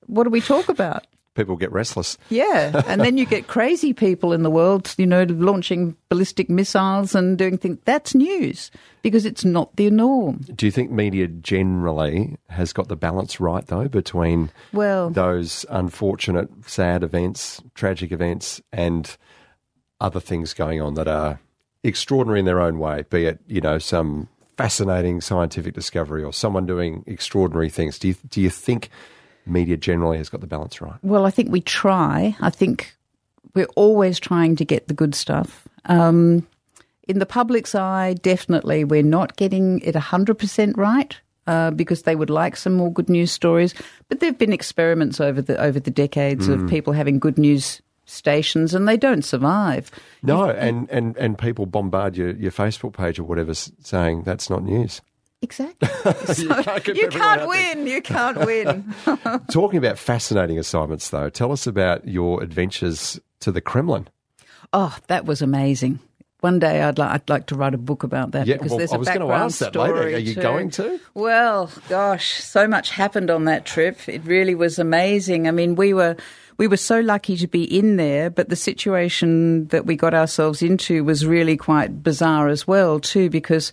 [0.08, 1.06] what do we talk about?
[1.36, 2.18] People get restless.
[2.30, 7.16] Yeah, and then you get crazy people in the world, you know, launching ballistic missiles
[7.16, 7.78] and doing things.
[7.86, 10.42] That's news because it's not the norm.
[10.56, 16.50] Do you think media generally has got the balance right though between Well- those unfortunate,
[16.68, 19.16] sad events, tragic events, and
[20.00, 21.40] other things going on that are
[21.84, 23.06] extraordinary in their own way?
[23.10, 27.98] Be it you know some fascinating scientific discovery or someone doing extraordinary things.
[27.98, 28.90] Do you do you think
[29.46, 31.00] media generally has got the balance right?
[31.02, 32.36] Well, I think we try.
[32.42, 32.96] I think
[33.54, 35.68] we're always trying to get the good stuff.
[35.86, 36.48] Um,
[37.08, 41.20] in the public's eye, definitely we're not getting it 100% right.
[41.48, 43.74] Uh, because they would like some more good news stories,
[44.08, 47.82] but there have been experiments over the over the decades of people having good news
[48.06, 49.90] stations, and they don't survive.
[50.22, 54.64] No, and, and, and people bombard your, your Facebook page or whatever saying that's not
[54.64, 55.02] news.
[55.42, 55.90] Exactly.
[56.34, 57.88] So can't you can't win.
[57.88, 58.94] You can't win.
[59.52, 64.08] Talking about fascinating assignments, though, tell us about your adventures to the Kremlin.
[64.74, 66.00] Oh, that was amazing.
[66.42, 68.78] One day I'd, li- I'd like to write a book about that Yeah, because well,
[68.80, 69.92] there's I a was gonna background ask that story.
[69.92, 70.16] later.
[70.16, 70.42] Are you too.
[70.42, 71.00] going to?
[71.14, 74.08] Well, gosh, so much happened on that trip.
[74.10, 75.48] It really was amazing.
[75.48, 76.16] I mean, we were
[76.58, 80.62] we were so lucky to be in there, but the situation that we got ourselves
[80.62, 83.72] into was really quite bizarre as well, too, because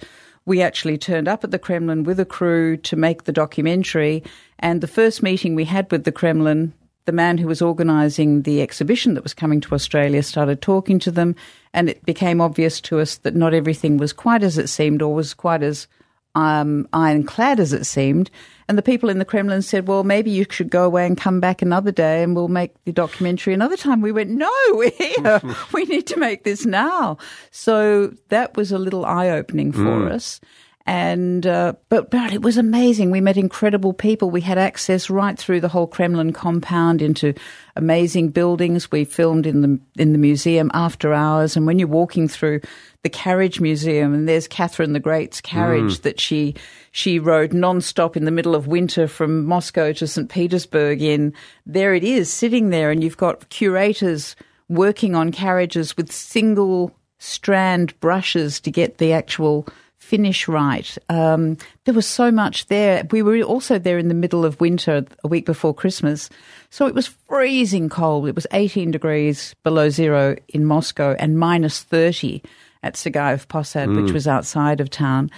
[0.49, 4.25] we actually turned up at the Kremlin with a crew to make the documentary.
[4.59, 6.73] And the first meeting we had with the Kremlin,
[7.05, 11.11] the man who was organising the exhibition that was coming to Australia started talking to
[11.11, 11.37] them,
[11.73, 15.15] and it became obvious to us that not everything was quite as it seemed or
[15.15, 15.87] was quite as
[16.35, 18.31] um, ironclad as it seemed.
[18.69, 21.41] And the people in the Kremlin said, well, maybe you should go away and come
[21.41, 24.03] back another day and we'll make the documentary another time.
[24.03, 25.41] We went, no, we're here.
[25.73, 27.17] we need to make this now.
[27.51, 30.13] So that was a little eye opening for mm.
[30.13, 30.41] us.
[30.89, 33.11] And uh, but but it was amazing.
[33.11, 34.31] We met incredible people.
[34.31, 37.35] We had access right through the whole Kremlin compound into
[37.77, 38.91] amazing buildings.
[38.91, 41.59] We filmed in the in the museum after hours.
[41.59, 42.63] And when you're walking through
[43.03, 46.55] the carriage museum, and there's Catherine the Great's carriage that she
[46.91, 50.31] she rode non-stop in the middle of winter from Moscow to St.
[50.31, 51.35] Petersburg in.
[51.67, 54.37] There it is, sitting there, and you've got curators
[54.71, 59.69] working on carriages with single strand brushes to get the actual
[60.09, 60.97] finish right.
[61.11, 63.07] Um, there was so much there.
[63.11, 66.31] We were also there in the middle of winter, a week before Christmas.
[66.71, 68.27] So it was freezing cold.
[68.27, 72.43] It was 18 degrees below zero in Moscow and minus 30
[72.83, 75.31] at Sergiyev Posad, which was outside of town.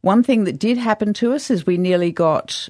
[0.00, 2.68] One thing that did happen to us is we nearly got,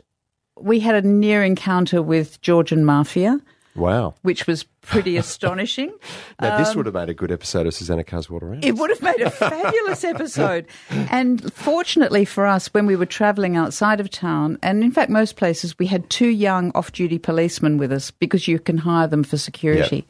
[0.61, 3.41] we had a near encounter with Georgian mafia,
[3.77, 4.15] Wow.
[4.23, 5.93] which was pretty astonishing.
[6.41, 8.65] Now, this would have made a good episode of Susanna Coswater Round.
[8.65, 10.67] Um, It would have made a fabulous episode.
[10.91, 15.37] And fortunately for us, when we were travelling outside of town, and in fact, most
[15.37, 19.23] places, we had two young off duty policemen with us because you can hire them
[19.25, 20.07] for security.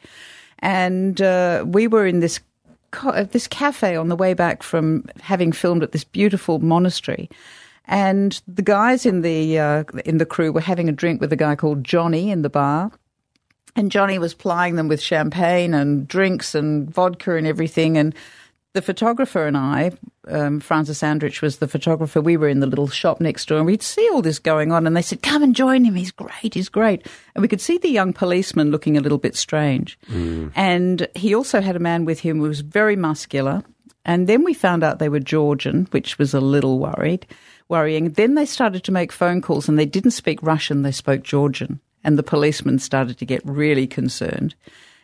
[0.59, 2.39] And uh, we were in this.
[3.03, 7.29] uh, This cafe on the way back from having filmed at this beautiful monastery,
[7.85, 11.35] and the guys in the uh, in the crew were having a drink with a
[11.35, 12.91] guy called Johnny in the bar,
[13.77, 17.95] and Johnny was plying them with champagne and drinks and vodka and everything.
[17.95, 18.15] And
[18.73, 19.91] the photographer and I,
[20.27, 22.19] um, Francis Andrich was the photographer.
[22.19, 24.87] We were in the little shop next door and we'd see all this going on.
[24.87, 25.93] And they said, Come and join him.
[25.93, 26.55] He's great.
[26.55, 27.05] He's great.
[27.35, 29.97] And we could see the young policeman looking a little bit strange.
[30.55, 33.63] And he also had a man with him who was very muscular.
[34.05, 37.27] And then we found out they were Georgian, which was a little worried,
[37.69, 38.09] worrying.
[38.11, 41.79] Then they started to make phone calls and they didn't speak Russian, they spoke Georgian.
[42.07, 44.55] And the policemen started to get really concerned.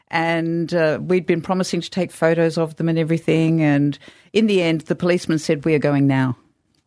[0.07, 3.61] And uh, we'd been promising to take photos of them and everything.
[3.61, 3.99] And
[4.31, 6.37] in the end, the policeman said, We are going now.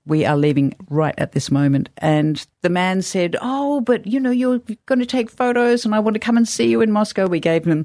[0.06, 1.90] We are leaving right at this moment.
[1.98, 5.98] And the man said, Oh, but you know, you're going to take photos and I
[5.98, 7.26] want to come and see you in Moscow.
[7.26, 7.84] We gave them,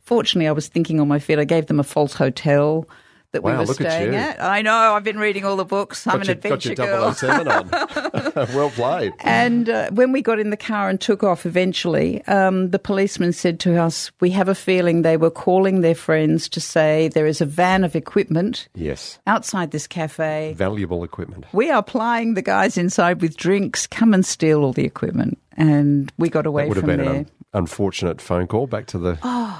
[0.00, 2.88] fortunately, I was thinking on my feet, I gave them a false hotel
[3.32, 4.18] that we Wow, were look at staying you.
[4.18, 4.42] at.
[4.42, 6.06] I know, I've been reading all the books.
[6.06, 7.12] I'm got, an your, got adventure your girl.
[7.12, 7.68] 007 on.
[8.54, 9.12] well played.
[9.20, 13.32] And uh, when we got in the car and took off eventually, um, the policeman
[13.32, 17.26] said to us, We have a feeling they were calling their friends to say there
[17.26, 19.18] is a van of equipment Yes.
[19.26, 20.54] outside this cafe.
[20.56, 21.44] Valuable equipment.
[21.52, 23.86] We are plying the guys inside with drinks.
[23.86, 25.38] Come and steal all the equipment.
[25.56, 27.14] And we got away That would have from there.
[27.14, 29.14] an unfortunate phone call back to the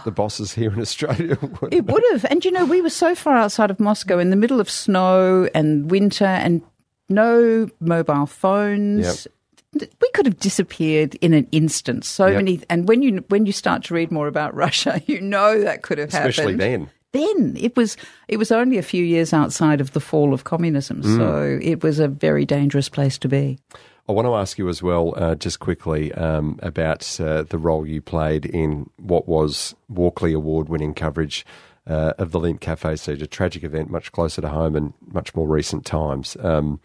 [0.04, 1.38] the bosses here in Australia.
[1.72, 2.24] It would have.
[2.30, 5.48] And you know, we were so far outside of Moscow in the middle of snow
[5.54, 6.62] and winter and
[7.08, 9.26] no mobile phones.
[9.74, 12.04] We could have disappeared in an instant.
[12.04, 12.36] So Yep.
[12.36, 15.82] many and when you when you start to read more about Russia, you know that
[15.82, 16.60] could have Especially happened.
[16.60, 16.90] then.
[17.12, 17.96] Then it was
[18.28, 21.16] it was only a few years outside of the fall of communism, Mm.
[21.16, 23.58] so it was a very dangerous place to be.
[24.08, 27.86] I want to ask you as well, uh, just quickly, um, about uh, the role
[27.86, 31.44] you played in what was Walkley Award winning coverage
[31.86, 35.34] uh, of the Lindt Cafe siege, a tragic event much closer to home and much
[35.34, 36.36] more recent times.
[36.40, 36.80] Um,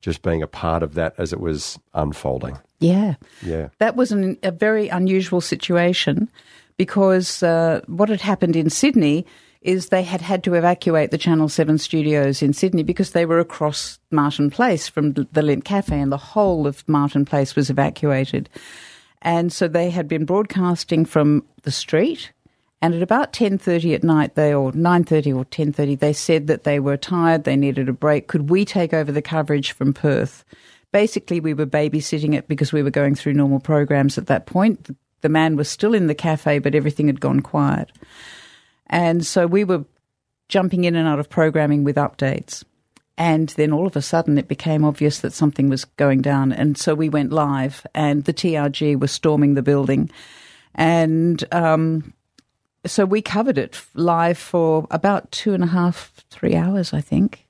[0.00, 2.56] just being a part of that as it was unfolding.
[2.78, 3.16] Yeah.
[3.42, 3.70] Yeah.
[3.78, 6.30] That was an, a very unusual situation
[6.76, 9.26] because uh, what had happened in Sydney
[9.68, 13.38] is they had had to evacuate the Channel 7 studios in Sydney because they were
[13.38, 18.48] across Martin Place from the Lindt Cafe and the whole of Martin Place was evacuated.
[19.20, 22.32] And so they had been broadcasting from the street
[22.80, 26.80] and at about 10:30 at night they or 9:30 or 10:30 they said that they
[26.80, 28.26] were tired, they needed a break.
[28.26, 30.46] Could we take over the coverage from Perth?
[30.92, 34.96] Basically we were babysitting it because we were going through normal programs at that point.
[35.20, 37.90] The man was still in the cafe but everything had gone quiet.
[38.88, 39.84] And so we were
[40.48, 42.64] jumping in and out of programming with updates.
[43.16, 46.52] And then all of a sudden it became obvious that something was going down.
[46.52, 50.08] And so we went live, and the TRG was storming the building.
[50.74, 52.14] And um,
[52.86, 57.44] so we covered it live for about two and a half, three hours, I think.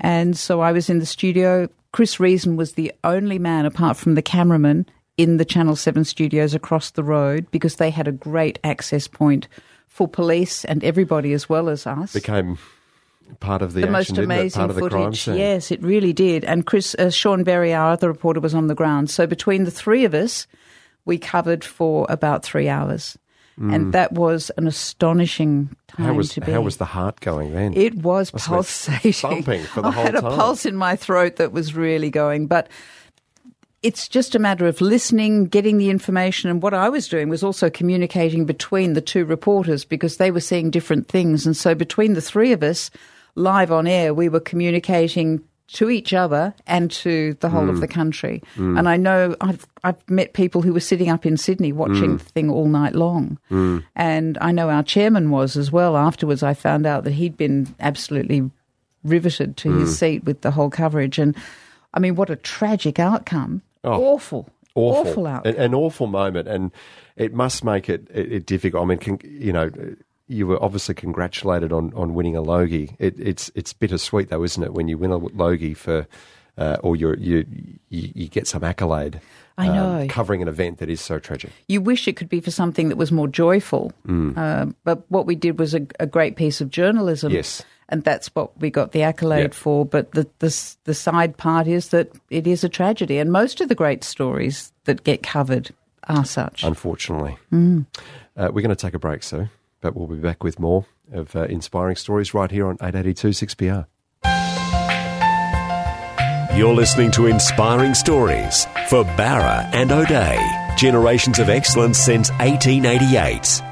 [0.00, 1.68] And so I was in the studio.
[1.92, 4.86] Chris Reason was the only man, apart from the cameraman,
[5.18, 9.46] in the Channel 7 studios across the road because they had a great access point
[9.92, 12.56] for police and everybody as well as us Became
[13.40, 15.28] part of the, the action, most amazing Part of the footage.
[15.28, 16.44] Yes, it really did.
[16.44, 19.10] And Chris, uh, Sean Berry, our other reporter, was on the ground.
[19.10, 20.46] So between the three of us,
[21.04, 23.18] we covered for about three hours,
[23.58, 26.08] and that was an astonishing time Mm.
[26.08, 26.52] How was to be.
[26.52, 27.74] how was the heart going then?
[27.74, 29.12] It was Must pulsating.
[29.12, 32.46] thumping for the I whole had a pulse in my throat that was really going,
[32.46, 32.68] but
[33.82, 36.48] it's just a matter of listening, getting the information.
[36.48, 40.40] And what I was doing was also communicating between the two reporters because they were
[40.40, 41.46] seeing different things.
[41.46, 42.90] And so between the three of us,
[43.34, 47.80] live on air, we were communicating to each other and to the whole of hmm.
[47.80, 48.42] the country.
[48.56, 48.76] Hmm.
[48.76, 52.16] And I know I've I've met people who were sitting up in Sydney watching hmm.
[52.18, 53.38] the thing all night long.
[53.96, 55.96] And I know our chairman was as well.
[55.96, 58.50] Afterwards I found out that he'd been absolutely
[59.02, 61.18] riveted to his seat with the whole coverage.
[61.18, 61.34] And
[61.94, 63.62] I mean, what a tragic outcome.
[63.84, 64.48] Oh, awful.
[64.74, 65.54] awful, outcome.
[65.54, 66.70] An, an awful moment, and
[67.16, 68.82] it must make it, it, it difficult.
[68.82, 69.70] I mean, can, you know,
[70.28, 72.96] you were obviously congratulated on, on winning a Logie.
[72.98, 76.06] It, it's it's bittersweet though, isn't it, when you win a Logie for,
[76.56, 77.44] uh, or you you
[77.90, 79.20] you get some accolade.
[79.58, 80.06] I um, know.
[80.08, 81.50] covering an event that is so tragic.
[81.68, 85.34] You wish it could be for something that was more joyful, uh, but what we
[85.34, 87.32] did was a, a great piece of journalism.
[87.32, 87.62] Yes.
[87.92, 89.54] And that's what we got the accolade Yep.
[89.54, 89.84] for.
[89.84, 93.68] But the, the the side part is that it is a tragedy, and most of
[93.68, 95.70] the great stories that get covered
[96.08, 96.64] are such.
[96.64, 97.84] Unfortunately, Mm.
[98.36, 99.48] uh, we're going to take a break, Sue,
[99.82, 103.12] but we'll be back with more of uh, inspiring stories right here on eight eighty
[103.14, 103.82] two six PR.
[106.56, 110.38] You're listening to Inspiring Stories for Bowra and O'Dea.
[110.76, 113.62] Generations of excellence since 1888.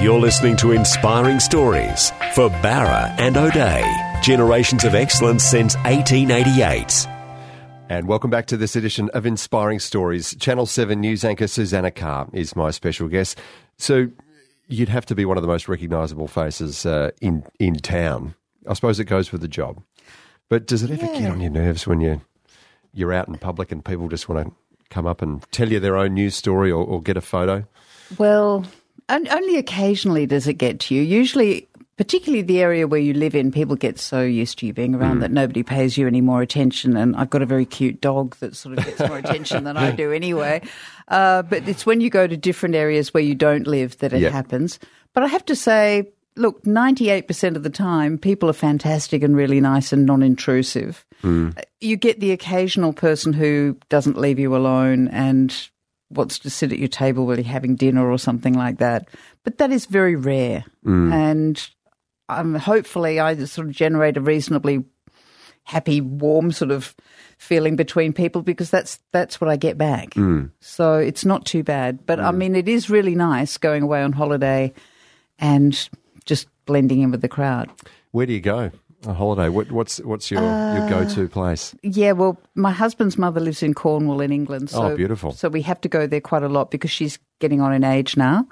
[0.00, 3.84] You're listening to Inspiring Stories for Bowra and O'Dea.
[4.22, 7.04] Generations of excellence since 1888.
[7.88, 10.36] And welcome back to this edition of Inspiring Stories.
[10.36, 13.40] Channel 7 news anchor Susanna Carr is my special guest.
[13.76, 14.08] So
[14.68, 18.36] you'd have to be one of the most recognisable faces uh, in, in town.
[18.68, 19.82] I suppose it goes with the job.
[20.48, 22.20] But does it ever get on your nerves when you,
[22.94, 24.54] you're out in public and people just want to
[24.90, 27.66] come up and tell you their own news story or, or get a photo?
[28.16, 28.64] Well,
[29.08, 31.02] on- only occasionally does it get to you.
[31.02, 34.94] Usually, particularly the area where you live in, people get so used to you being
[34.94, 35.20] around mm.
[35.20, 36.96] that nobody pays you any more attention.
[36.96, 39.90] And I've got a very cute dog that sort of gets more attention than I
[39.90, 40.62] do anyway.
[41.08, 44.20] Uh, but it's when you go to different areas where you don't live that it
[44.20, 44.30] Yeah.
[44.30, 44.78] happens.
[45.12, 49.60] But I have to say, look, 98% of the time, people are fantastic and really
[49.60, 51.04] nice and non intrusive.
[51.24, 51.58] Mm.
[51.58, 55.68] Uh, you get the occasional person who doesn't leave you alone and
[56.10, 59.08] wants to sit at your table while you're having dinner or something like that.
[59.44, 60.64] But that is very rare.
[60.84, 61.12] Mm.
[61.12, 61.70] And
[62.28, 64.84] um, hopefully, I sort of generate a reasonably
[65.64, 66.94] happy, warm sort of
[67.36, 70.10] feeling between people because that's that's what I get back.
[70.10, 70.50] Mm.
[70.60, 72.06] So it's not too bad.
[72.06, 72.36] But I mm.
[72.36, 74.72] mean, it is really nice going away on holiday
[75.38, 75.88] and
[76.24, 77.70] just blending in with the crowd.
[78.10, 78.70] Where do you go
[79.06, 79.48] on holiday?
[79.48, 81.74] What, what's, what's your, your go to place?
[81.82, 84.70] Yeah, well, my husband's mother lives in Cornwall in England.
[84.70, 85.32] So, Oh, beautiful.
[85.32, 88.16] So we have to go there quite a lot because she's getting on in age
[88.16, 88.46] now.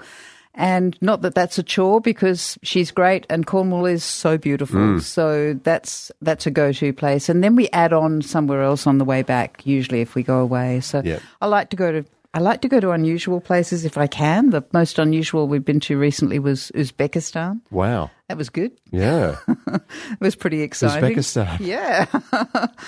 [0.59, 4.81] And not that that's a chore because she's great and Cornwall is so beautiful.
[4.81, 5.03] Mm.
[5.03, 7.29] So that's that's a go-to place.
[7.29, 10.39] And then we add on somewhere else on the way back usually if we go
[10.39, 10.81] away.
[10.81, 11.21] So Yep.
[11.43, 12.07] I like to go to
[12.37, 14.51] I like to go to unusual places if I can.
[14.51, 17.63] The most unusual we've been to recently was Uzbekistan.
[17.71, 18.11] Wow.
[18.29, 18.73] That was good.
[18.93, 19.37] Yeah.
[19.77, 21.17] It was pretty exciting.
[21.17, 21.59] Uzbekistan.
[21.61, 22.05] Yeah.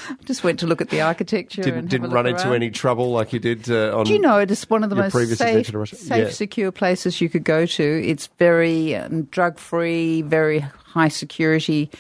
[0.27, 2.57] Just went to look at the architecture Didn't, and didn't run into around.
[2.57, 4.05] any trouble like you did uh, on.
[4.05, 5.97] Do you know it is one of the most safe, adventure to Russia?
[5.97, 6.31] safe Yeah.
[6.31, 7.83] secure places you could go to.
[8.07, 11.91] It's very um, drug free, very high security,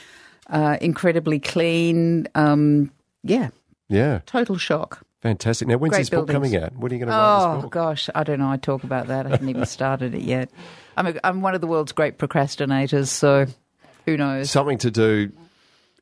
[0.50, 2.28] uh, incredibly clean.
[2.34, 2.90] Um,
[3.22, 3.48] yeah,
[3.88, 4.20] Yeah.
[4.26, 5.00] total shock.
[5.22, 5.66] Fantastic.
[5.68, 6.74] Now, when's Great this book coming out?
[6.76, 7.72] What are you going to write Oh this book?
[7.72, 8.50] gosh, I don't know.
[8.50, 9.26] I talk about that.
[9.26, 10.50] I haven't even started it yet.
[10.96, 13.46] I'm a, I'm one of the world's great procrastinators, so
[14.06, 14.50] who knows?
[14.50, 15.32] Something to do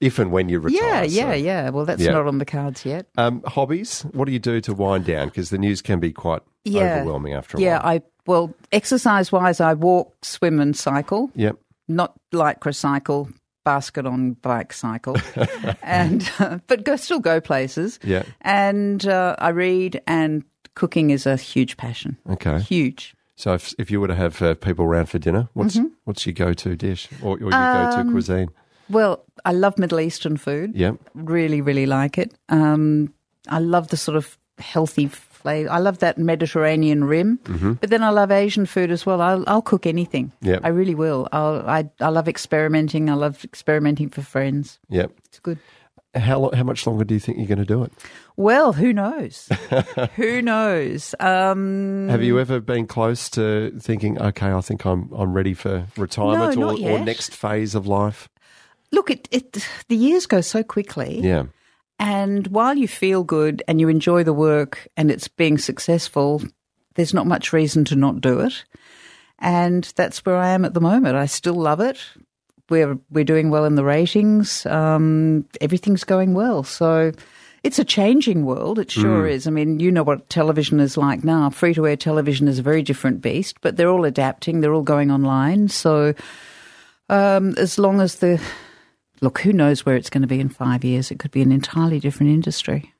[0.00, 0.82] if and when you retire.
[0.82, 1.36] yeah, yeah, so.
[1.36, 1.70] yeah.
[1.70, 2.12] Well, that's Yeah.
[2.12, 3.06] not on the cards yet.
[3.16, 4.02] Um, hobbies?
[4.12, 5.28] What do you do to wind down?
[5.28, 7.78] Because the news can be quite Yeah, overwhelming after a yeah.
[7.82, 7.86] while.
[7.96, 11.30] I well, exercise wise, I walk, swim, and cycle.
[11.36, 11.56] Yep.
[11.88, 13.30] not lycra cycle,
[13.66, 15.16] basket on bike cycle,
[15.82, 17.98] and uh, but go still go places.
[18.04, 18.22] Yeah.
[18.40, 20.44] and uh, I read, and
[20.74, 22.16] cooking is a huge passion.
[22.30, 22.60] Okay.
[22.60, 23.14] Huge.
[23.38, 25.88] So if, if you were to have uh, people around for dinner, what's Mm-hmm.
[26.04, 28.48] what's your go-to dish or, or your Um, go-to cuisine?
[28.88, 30.70] Well, I love Middle Eastern food.
[30.74, 32.32] Yeah, Really, really like it.
[32.48, 33.12] Um,
[33.48, 35.08] I love the sort of healthy
[35.46, 37.38] I love that Mediterranean rim,
[37.80, 39.20] but then I love Asian food as well.
[39.20, 40.32] I'll, I'll cook anything.
[40.42, 40.60] Yep.
[40.64, 41.28] I really will.
[41.32, 43.08] I'll, I I love experimenting.
[43.10, 44.78] I love experimenting for friends.
[44.90, 45.12] Yep.
[45.26, 45.58] It's good.
[46.14, 47.92] How lo- how much longer do you think you're going to do it?
[48.36, 49.48] Well, who knows?
[50.16, 51.14] who knows?
[51.20, 55.86] Um, Have you ever been close to thinking, okay, I think I'm I'm ready for
[55.96, 58.28] retirement No, or, or next phase of life?
[58.92, 61.46] look, it, it the years go so quickly, Yeah.
[61.98, 66.42] And while you feel good and you enjoy the work and it's being successful,
[66.94, 68.64] there's not much reason to not do it.
[69.38, 71.16] And that's where I am at the moment.
[71.16, 71.98] I still love it.
[72.68, 74.66] We're we're doing well in the ratings.
[74.66, 76.64] Um, everything's going well.
[76.64, 77.12] So
[77.62, 78.78] it's a changing world.
[78.78, 79.46] It sure is.
[79.46, 81.50] I mean, you know what television is like now.
[81.50, 84.60] Free to air television is a very different beast, but they're all adapting.
[84.60, 85.68] They're all going online.
[85.68, 86.14] So
[87.08, 88.40] um, as long as the
[89.20, 91.10] look, who knows where it's going to be in five years?
[91.10, 92.92] It could be an entirely different industry.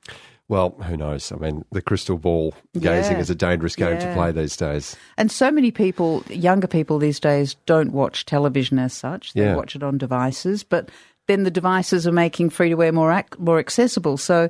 [0.48, 1.32] Well, who knows?
[1.32, 3.18] I mean, the crystal ball gazing Yeah.
[3.20, 4.94] is a dangerous game to play these days.
[5.18, 9.32] And so many people, younger people these days, don't watch television as such.
[9.32, 9.56] They Yeah.
[9.56, 10.88] watch it on devices, but
[11.26, 14.16] then the devices are making free to air more ac- more accessible.
[14.16, 14.48] So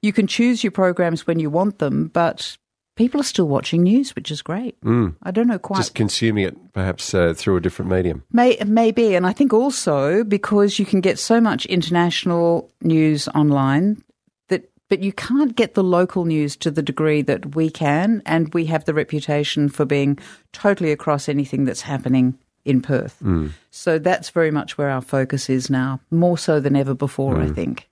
[0.00, 2.56] you can choose your programs when you want them, but
[2.96, 4.76] people are still watching news, which is great.
[5.22, 5.78] I don't know quite.
[5.78, 8.22] Just consuming it perhaps uh, through a different medium.
[8.32, 14.02] May, maybe, and I think also because you can get so much international news online
[14.48, 18.52] that, but you can't get the local news to the degree that we can, and
[18.54, 20.18] we have the reputation for being
[20.52, 23.22] totally across anything that's happening in Perth.
[23.70, 27.48] So that's very much where our focus is now, more so than ever before, I
[27.48, 27.88] think.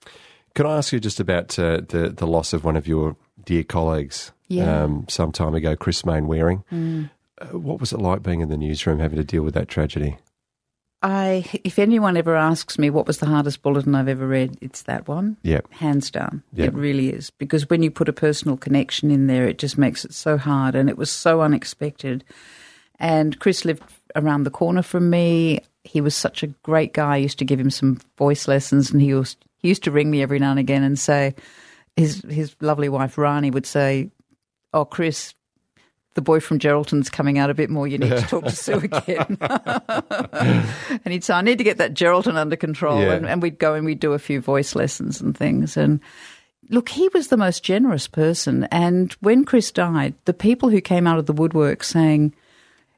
[0.55, 3.65] Can I ask you just about uh, the the loss of one of your dear
[3.65, 4.85] colleagues Yeah.
[4.85, 6.65] um, some time ago, Chris Mainwaring?
[6.71, 10.19] Uh, what was it like being in the newsroom, having to deal with that tragedy?
[11.05, 14.83] I, if anyone ever asks me what was the hardest bulletin I've ever read, it's
[14.83, 15.37] that one.
[15.43, 15.73] Yep.
[15.73, 16.45] Hands down.
[16.53, 16.69] Yep.
[16.69, 17.31] It really is.
[17.31, 20.77] Because when you put a personal connection in there, it just makes it so hard.
[20.77, 22.23] And it was so unexpected.
[23.01, 23.83] And Chris lived
[24.15, 25.61] around the corner from me.
[25.83, 27.15] He was such a great guy.
[27.15, 30.09] I used to give him some voice lessons, and he used, he used to ring
[30.09, 31.35] me every now and again and say,
[31.97, 34.11] his, his lovely wife, Rani, would say,
[34.73, 35.35] Oh, Chris,
[36.15, 37.89] the boy from Geraldton's coming out a bit more.
[37.89, 39.39] You need to talk to Sue again.
[39.41, 43.01] and he'd say, I need to get that Geraldton under control.
[43.01, 43.15] Yeah.
[43.15, 45.77] And, and we'd go and we'd do a few voice lessons and things.
[45.77, 46.01] And
[46.69, 48.65] look, he was the most generous person.
[48.65, 52.35] And when Chris died, the people who came out of the woodwork saying,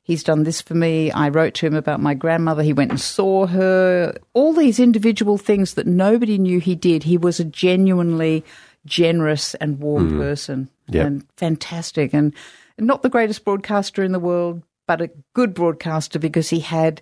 [0.06, 1.10] He's done this for me.
[1.12, 2.62] I wrote to him about my grandmother.
[2.62, 4.14] He went and saw her.
[4.34, 7.04] All these individual things that nobody knew he did.
[7.04, 8.44] He was a genuinely
[8.84, 10.18] generous and warm hmm.
[10.18, 11.06] person Yep.
[11.06, 12.12] and fantastic.
[12.12, 12.34] And
[12.78, 17.00] not the greatest broadcaster in the world, but a good broadcaster because he had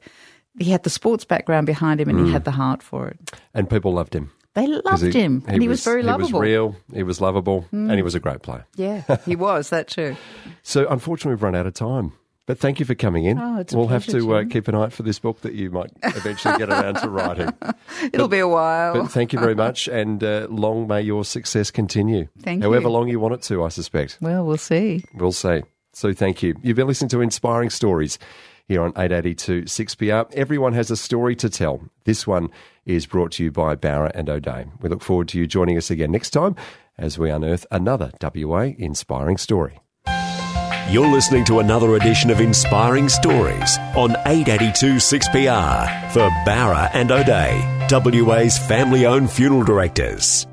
[0.59, 2.33] he had the sports background behind him and he mm.
[2.33, 3.33] had the heart for it.
[3.55, 4.31] And people loved him.
[4.55, 6.27] They loved him, and he was, very lovable.
[6.27, 8.05] He was real, he was lovable, and he mm.
[8.05, 8.67] was a great player.
[8.77, 10.17] Yeah, he was that too.
[10.65, 12.13] So, unfortunately, we've run out of time.
[12.53, 13.39] But thank you for coming in.
[13.39, 15.71] Oh, it's we'll have to uh, keep an eye out for this book that you
[15.71, 17.49] might eventually get around to writing.
[18.13, 18.93] It'll be a while.
[18.93, 22.29] But thank you very much, and uh, long may your success continue.
[22.43, 22.89] Thank However you.
[22.91, 24.19] long you want it to, I suspect.
[24.21, 25.03] well, we'll see.
[25.15, 25.63] We'll see.
[25.95, 26.55] So thank you.
[26.63, 28.19] You've been listening to Inspiring Stories
[28.69, 30.31] here on 882 6PR.
[30.35, 31.81] Everyone has a story to tell.
[32.05, 32.51] This one
[32.85, 34.67] is brought to you by Bowra and O'Dea.
[34.83, 36.57] We look forward to you joining us again next time
[36.99, 39.82] as we unearth another WA inspiring story.
[40.91, 47.63] You're listening to another edition of Inspiring Stories on 882 6PR for Bowra and O'Dea,
[48.23, 50.47] WA's family owned funeral directors.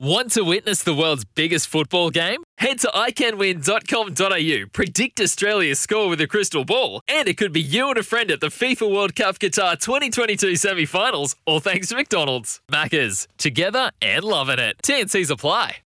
[0.00, 2.44] Want to witness the world's biggest football game?
[2.58, 7.88] Head to iCanWin.com.au, predict Australia's score with a crystal ball, and it could be you
[7.88, 11.96] and a friend at the FIFA World Cup Qatar 2022 semi finals, all thanks to
[11.96, 12.60] McDonald's.
[12.70, 14.76] Maccas, together and loving it.
[14.84, 15.78] TNCs apply.